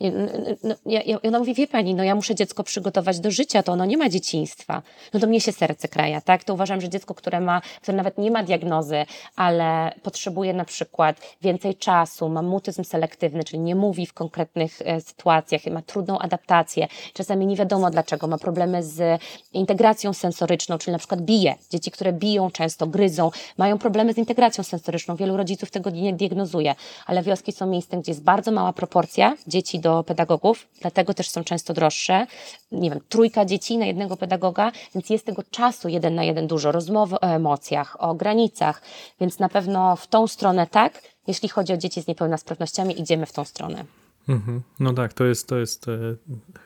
[0.00, 3.72] no, ja, ja, ona mówi, wie pani, no ja muszę dziecko przygotować do życia, to
[3.72, 4.82] ono nie ma dzieciństwa.
[5.14, 6.44] No to mnie się serce kraja, tak?
[6.44, 11.16] To uważam, że dziecko, które ma, które nawet nie ma diagnozy, ale potrzebuje na przykład
[11.42, 16.88] więcej czasu, ma mutyzm selektywny, czyli nie mówi w konkretnych e, sytuacjach, ma trudną adaptację,
[17.12, 19.22] czasami nie wiadomo dlaczego, ma problemy z
[19.52, 21.54] integracją sensoryczną, czyli na przykład bije.
[21.70, 25.16] Dzieci, które biją często, gryzą, mają problemy z integracją sensoryczną.
[25.16, 26.74] Wielu rodziców tego nie diagnozuje,
[27.06, 31.44] ale wioski są miejscem, gdzie jest bardzo mała proporcja dzieci do pedagogów, dlatego też są
[31.44, 32.26] często droższe.
[32.72, 36.72] Nie wiem, trójka dzieci na jednego pedagoga, więc jest tego czasu jeden na jeden dużo,
[36.72, 38.82] rozmowy o emocjach, o granicach,
[39.20, 41.02] więc na pewno w tą stronę tak.
[41.26, 43.84] Jeśli chodzi o dzieci z niepełnosprawnościami, idziemy w tą stronę.
[44.28, 44.62] Mhm.
[44.80, 45.98] No tak, to jest, to jest e,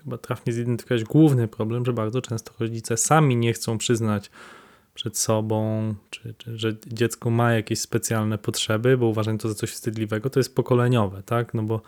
[0.02, 4.30] chyba trafnie zidentyfikować główny problem, że bardzo często rodzice sami nie chcą przyznać
[4.94, 9.70] przed sobą, czy, czy, że dziecko ma jakieś specjalne potrzeby, bo uważają to za coś
[9.70, 11.54] wstydliwego, to jest pokoleniowe, tak?
[11.54, 11.80] No bo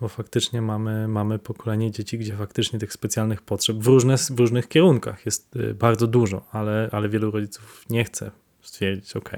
[0.00, 4.68] bo faktycznie mamy, mamy pokolenie dzieci, gdzie faktycznie tych specjalnych potrzeb w, różne, w różnych
[4.68, 8.30] kierunkach jest y, bardzo dużo, ale, ale wielu rodziców nie chce
[8.62, 9.30] stwierdzić, ok,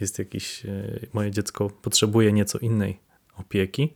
[0.00, 2.98] jest jakiś, y, moje dziecko potrzebuje nieco innej
[3.36, 3.94] opieki.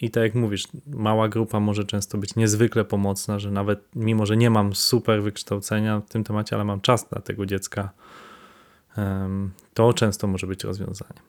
[0.00, 4.36] I tak jak mówisz, mała grupa może często być niezwykle pomocna, że nawet mimo, że
[4.36, 7.90] nie mam super wykształcenia w tym temacie, ale mam czas dla tego dziecka,
[9.74, 11.22] to często może być rozwiązaniem.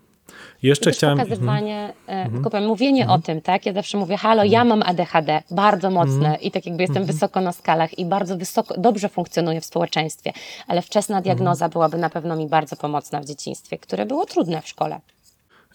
[0.64, 1.18] Jeszcze chciałem...
[1.18, 2.44] Pokazywanie, mm.
[2.44, 3.16] powiem, mówienie mm.
[3.16, 3.66] o tym, tak?
[3.66, 6.42] Ja zawsze mówię, halo, ja mam ADHD, bardzo mocne mm.
[6.42, 7.14] i tak jakby jestem mhm.
[7.14, 10.34] wysoko na skalach i bardzo wysoko, dobrze funkcjonuję w społeczeństwie,
[10.68, 11.24] ale wczesna mhm.
[11.24, 15.00] diagnoza byłaby na pewno mi bardzo pomocna w dzieciństwie, które było trudne w szkole.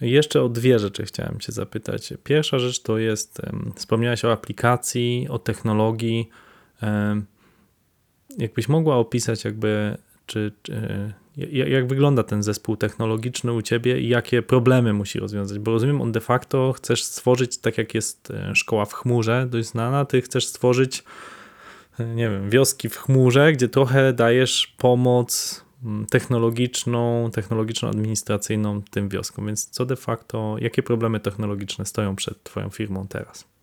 [0.01, 2.15] Jeszcze o dwie rzeczy chciałem Cię zapytać.
[2.25, 3.43] Pierwsza rzecz to jest,
[3.75, 6.29] wspomniałaś o aplikacji, o technologii.
[8.39, 9.97] Jakbyś mogła opisać jakby,
[10.27, 11.13] czy, czy
[11.53, 15.59] jak wygląda ten zespół technologiczny u ciebie i jakie problemy musi rozwiązać?
[15.59, 19.69] Bo rozumiem, on de facto chcesz stworzyć, tak jak jest e, szkoła w chmurze, dość
[19.69, 21.05] znana, ty chcesz stworzyć,
[22.01, 29.47] e, nie wiem, wioski w chmurze, gdzie trochę dajesz pomoc mm, technologiczną, technologiczno-administracyjną tym wioskom.
[29.47, 33.54] Więc co de facto, jakie problemy technologiczne stoją przed Twoją firmą teraz?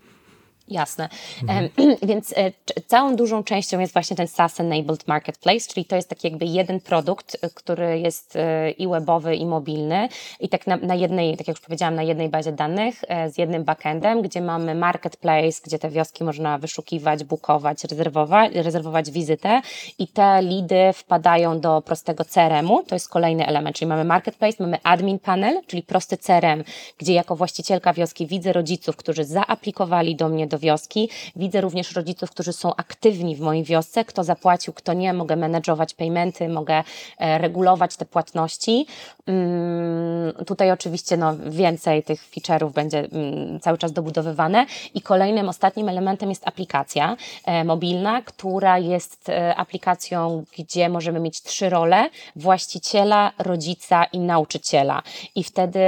[0.72, 1.10] Jasne.
[1.42, 1.70] Mhm.
[2.10, 2.52] Więc e,
[2.88, 7.38] całą dużą częścią jest właśnie ten SaaS-enabled marketplace, czyli to jest taki jakby jeden produkt,
[7.42, 10.10] e, który jest e, i webowy, i mobilny
[10.40, 13.64] i tak na, na jednej, tak jak już powiedziałam, na jednej bazie danych z jednym
[13.64, 19.62] backendem, gdzie mamy marketplace, gdzie te wioski można wyszukiwać, bukować, rezerwować, rezerwować wizytę
[20.00, 24.78] i te lidy wpadają do prostego CRM-u, to jest kolejny element, czyli mamy marketplace, mamy
[24.84, 26.64] admin panel, czyli prosty CRM,
[26.98, 31.10] gdzie jako właścicielka wioski widzę rodziców, którzy zaaplikowali do mnie do wioski.
[31.36, 35.94] Widzę również rodziców, którzy są aktywni w mojej wiosce, kto zapłacił, kto nie, mogę menedżować
[35.94, 36.84] paymenty, mogę
[37.18, 38.86] e, regulować te płatności.
[39.32, 45.90] Mm, tutaj oczywiście no, więcej tych feature'ów będzie mm, cały czas dobudowywane i kolejnym, ostatnim
[45.90, 53.32] elementem jest aplikacja e, mobilna, która jest e, aplikacją, gdzie możemy mieć trzy role, właściciela,
[53.38, 55.02] rodzica i nauczyciela
[55.36, 55.80] i wtedy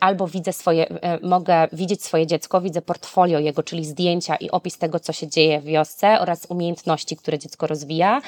[0.00, 0.86] albo widzę swoje,
[1.22, 5.60] mogę widzieć swoje dziecko, widzę portfolio jego, czyli zdjęcia i opis tego, co się dzieje
[5.60, 8.20] w wiosce oraz umiejętności, które dziecko rozwija.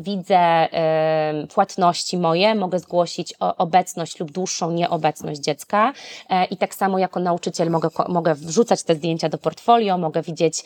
[0.00, 0.68] Widzę
[1.54, 5.92] płatności moje, mogę zgłosić obecność lub dłuższą nieobecność dziecka.
[6.30, 10.64] E, I tak samo jako nauczyciel mogę, mogę wrzucać te zdjęcia do portfolio, mogę widzieć,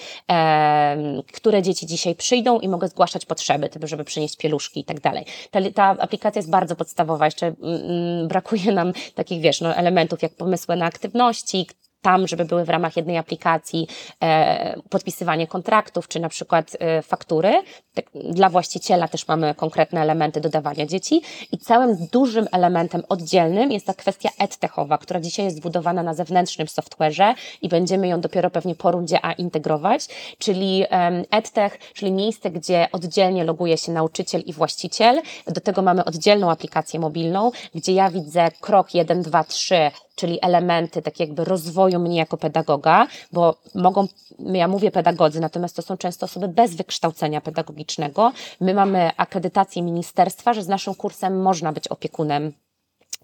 [1.32, 5.24] które dzieci dzisiaj przyjdą i mogę zgłaszać potrzeby, żeby przynieść pieluszki i tak dalej.
[5.50, 10.22] Ta, ta aplikacja jest bardzo podstawowa, jeszcze mm, mm, brakuje nam takich, wiesz, no, elementów
[10.22, 11.66] jak pomysły na aktywności,
[12.02, 13.86] tam, żeby były w ramach jednej aplikacji
[14.22, 17.62] e, podpisywanie kontraktów, czy na przykład e, faktury.
[17.94, 21.22] Tak, dla właściciela też mamy konkretne elementy dodawania dzieci
[21.52, 26.66] i całym dużym elementem oddzielnym jest ta kwestia edtechowa, która dzisiaj jest zbudowana na zewnętrznym
[26.66, 30.06] software'ze i będziemy ją dopiero pewnie po rundzie A integrować,
[30.38, 35.22] czyli e, edtech, czyli miejsce, gdzie oddzielnie loguje się nauczyciel i właściciel.
[35.46, 41.02] Do tego mamy oddzielną aplikację mobilną, gdzie ja widzę krok 1, 2, 3, czyli elementy
[41.02, 44.06] tak jakby rozwoju mnie jako pedagoga, bo mogą,
[44.38, 48.32] ja mówię pedagodzy, natomiast to są często osoby bez wykształcenia pedagogicznego.
[48.60, 52.52] My mamy akredytację ministerstwa, że z naszym kursem można być opiekunem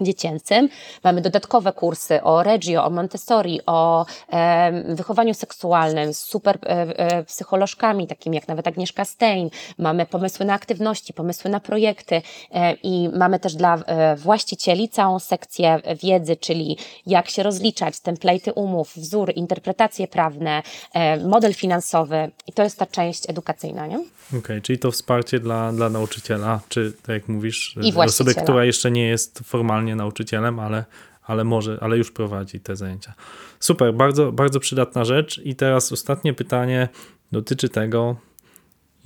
[0.01, 0.69] dziecięcym.
[1.05, 7.25] Mamy dodatkowe kursy o Reggio, o Montessori, o e, wychowaniu seksualnym z super e, e,
[7.25, 9.51] psycholożkami, takimi jak nawet Agnieszka Stein.
[9.79, 15.19] Mamy pomysły na aktywności, pomysły na projekty e, i mamy też dla e, właścicieli całą
[15.19, 20.63] sekcję wiedzy, czyli jak się rozliczać, template'y umów, wzór, interpretacje prawne,
[20.95, 23.97] e, model finansowy i to jest ta część edukacyjna, nie?
[24.29, 28.91] Okej, okay, czyli to wsparcie dla, dla nauczyciela, czy tak jak mówisz, osoby, która jeszcze
[28.91, 30.85] nie jest formalnie nauczycielem, ale,
[31.23, 33.15] ale może, ale już prowadzi te zajęcia.
[33.61, 35.41] Super, bardzo, bardzo przydatna rzecz.
[35.45, 36.89] I teraz ostatnie pytanie
[37.33, 38.17] dotyczy tego,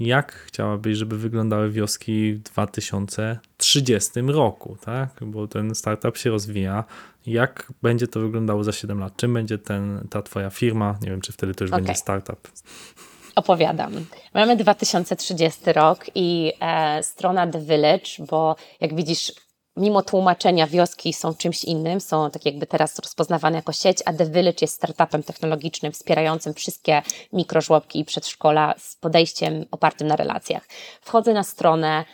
[0.01, 5.11] jak chciałabyś, żeby wyglądały wioski w 2030 roku, tak?
[5.20, 6.85] Bo ten startup się rozwija.
[7.26, 9.16] Jak będzie to wyglądało za 7 lat?
[9.16, 10.99] Czym będzie ten, ta twoja firma?
[11.03, 11.83] Nie wiem, czy wtedy to już okay.
[11.83, 12.49] będzie startup
[13.39, 13.93] opowiadam.
[14.35, 19.33] Mamy 2030 rok i e, strona The Village, bo jak widzisz,
[19.79, 24.26] mimo tłumaczenia wioski są czymś innym, są tak jakby teraz rozpoznawane jako sieć, a The
[24.26, 27.03] Village jest startupem technologicznym wspierającym wszystkie
[27.33, 30.66] mikrożłobki i przedszkola z podejściem opartym na relacjach.
[31.01, 32.05] Wchodzę na stronę,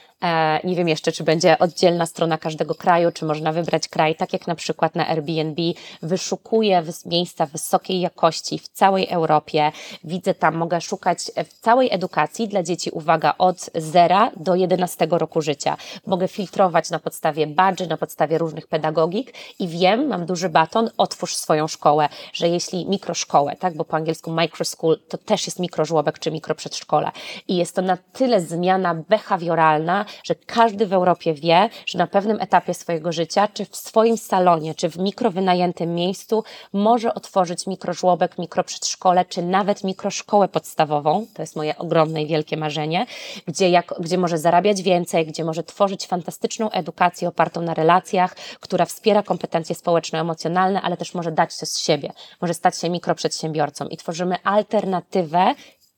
[0.65, 4.47] nie wiem jeszcze, czy będzie oddzielna strona każdego kraju, czy można wybrać kraj, tak jak
[4.47, 5.63] na przykład na Airbnb.
[6.03, 9.73] Wyszukuję miejsca wysokiej jakości w całej Europie.
[10.05, 15.43] Widzę tam, mogę szukać w całej edukacji dla dzieci, uwaga, od 0 do 11 roku
[15.43, 15.77] życia.
[16.07, 21.37] Mogę filtrować na podstawie badży, na podstawie różnych pedagogik i wiem, mam duży baton, otwórz
[21.37, 26.31] swoją szkołę, że jeśli mikroszkołę, tak, bo po angielsku microschool to też jest mikrożłobek czy
[26.31, 27.11] mikroprzedszkole
[27.49, 32.41] i jest to na tyle zmiana behawioralna, że każdy w Europie wie, że na pewnym
[32.41, 39.25] etapie swojego życia, czy w swoim salonie, czy w mikrowynajętym miejscu, może otworzyć mikrożłobek, mikroprzedszkole,
[39.25, 41.27] czy nawet mikroszkołę podstawową.
[41.35, 43.07] To jest moje ogromne i wielkie marzenie,
[43.49, 48.85] gdzie, jak, gdzie może zarabiać więcej, gdzie może tworzyć fantastyczną edukację opartą na relacjach, która
[48.85, 53.97] wspiera kompetencje społeczno-emocjonalne, ale też może dać coś z siebie, może stać się mikroprzedsiębiorcą i
[53.97, 55.55] tworzymy alternatywę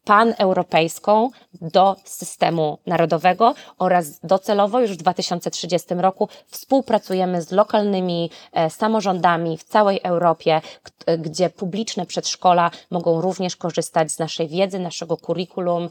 [0.06, 1.30] paneuropejską
[1.60, 9.64] do systemu narodowego oraz docelowo już w 2030 roku współpracujemy z lokalnymi e, samorządami w
[9.64, 10.60] całej Europie,
[11.18, 15.88] gdzie publiczne przedszkola mogą również korzystać z naszej wiedzy, naszego kurikulum,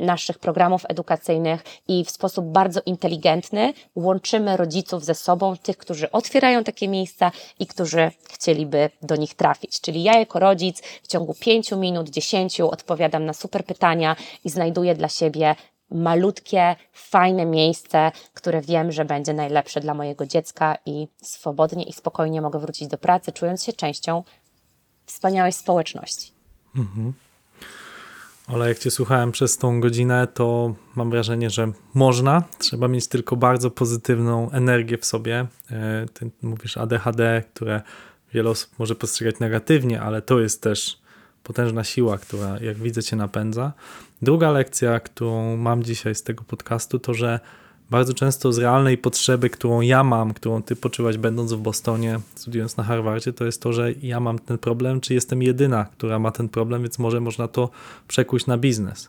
[0.00, 6.64] naszych programów edukacyjnych i w sposób bardzo inteligentny łączymy rodziców ze sobą, tych, którzy otwierają
[6.64, 9.80] takie miejsca i którzy chcieliby do nich trafić.
[9.80, 14.94] Czyli ja jako rodzic w ciągu 5 minut, 10 odpowiadam na super pytania i znajduję
[14.94, 15.54] dla siebie
[15.90, 22.42] malutkie, fajne miejsce, które wiem, że będzie najlepsze dla mojego dziecka i swobodnie i spokojnie
[22.42, 24.22] mogę wrócić do pracy, czując się częścią
[25.06, 26.32] wspaniałej społeczności.
[26.76, 27.12] Mhm.
[28.46, 32.42] Ale jak Cię słuchałem przez tą godzinę, to mam wrażenie, że można.
[32.58, 35.46] Trzeba mieć tylko bardzo pozytywną energię w sobie.
[35.70, 37.82] E, ty mówisz ADHD, które
[38.34, 41.01] wiele osób może postrzegać negatywnie, ale to jest też
[41.42, 43.72] potężna siła, która jak widzę cię napędza.
[44.22, 47.40] Druga lekcja, którą mam dzisiaj z tego podcastu, to że
[47.90, 52.76] bardzo często z realnej potrzeby, którą ja mam, którą ty poczułaś będąc w Bostonie, studiując
[52.76, 56.30] na Harvardzie, to jest to, że ja mam ten problem, czy jestem jedyna, która ma
[56.30, 57.70] ten problem, więc może można to
[58.08, 59.08] przekuć na biznes.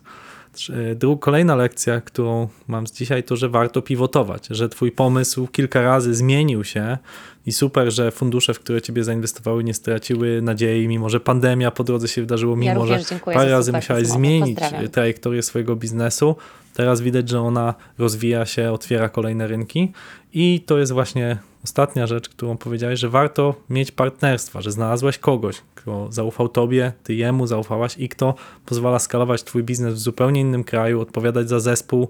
[0.94, 5.82] Druga, kolejna lekcja, którą mam z dzisiaj, to, że warto pivotować, że twój pomysł kilka
[5.82, 6.98] razy zmienił się
[7.46, 11.84] i super, że fundusze, w które ciebie zainwestowały, nie straciły nadziei, mimo że pandemia po
[11.84, 14.58] drodze się wydarzyło, mimo ja że parę razy musiałeś zmienić
[14.92, 16.36] trajektorię swojego biznesu.
[16.74, 19.92] Teraz widać, że ona rozwija się, otwiera kolejne rynki
[20.32, 25.56] i to jest właśnie ostatnia rzecz, którą powiedziałeś, że warto mieć partnerstwa, że znalazłeś kogoś,
[25.74, 28.34] kto zaufał tobie, ty jemu zaufałaś i kto
[28.66, 32.08] pozwala skalować twój biznes w zupełnie innym kraju, odpowiadać za zespół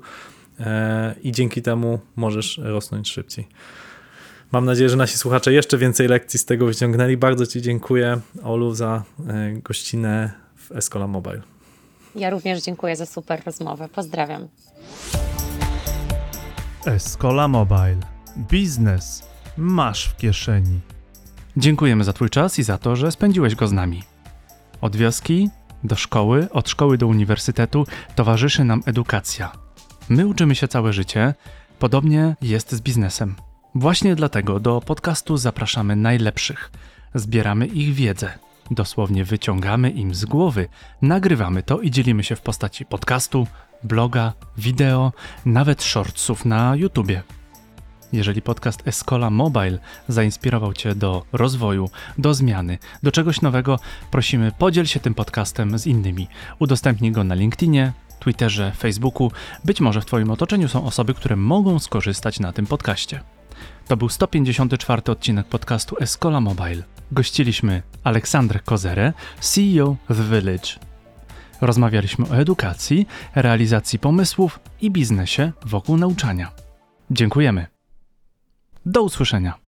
[0.61, 3.49] e, i dzięki temu możesz rosnąć szybciej.
[4.53, 7.17] Mam nadzieję, że nasi słuchacze jeszcze więcej lekcji z tego wyciągnęli.
[7.17, 11.43] Bardzo Ci dziękuję, Olu, za e, gościnę w Escola Mobile.
[12.15, 13.89] Ja również dziękuję za super rozmowę.
[13.89, 14.49] Pozdrawiam.
[16.87, 18.01] Escola Mobile.
[18.37, 20.81] Biznes masz w kieszeni.
[21.57, 24.03] Dziękujemy za Twój czas i za to, że spędziłeś go z nami.
[24.81, 25.51] Od wioski
[25.85, 29.53] do szkoły, od szkoły do uniwersytetu towarzyszy nam edukacja.
[30.09, 31.35] My uczymy się całe życie,
[31.79, 33.35] podobnie jest z biznesem.
[33.75, 36.71] Właśnie dlatego do podcastu zapraszamy najlepszych.
[37.15, 38.39] Zbieramy ich wiedzę.
[38.71, 40.69] Dosłownie wyciągamy im z głowy,
[41.03, 43.47] nagrywamy to i dzielimy się w postaci podcastu,
[43.83, 45.13] bloga, wideo,
[45.47, 47.23] nawet shortsów na YouTubie.
[48.13, 49.79] Jeżeli podcast Escola Mobile
[50.09, 53.79] zainspirował Cię do rozwoju, do zmiany, do czegoś nowego,
[54.11, 56.29] prosimy podziel się tym podcastem z innymi.
[56.59, 59.31] Udostępnij go na LinkedInie, Twitterze, Facebooku.
[59.65, 63.21] Być może w Twoim otoczeniu są osoby, które mogą skorzystać na tym podcaście.
[63.89, 66.83] To był 154 odcinek podcastu Escola Mobile.
[67.13, 70.69] Gościliśmy Aleksandrę Kozerę, CEO The Village.
[71.61, 76.51] Rozmawialiśmy o edukacji, realizacji pomysłów i biznesie wokół nauczania.
[77.11, 77.74] Dziękujemy.
[78.87, 79.64] Do usłyszenia.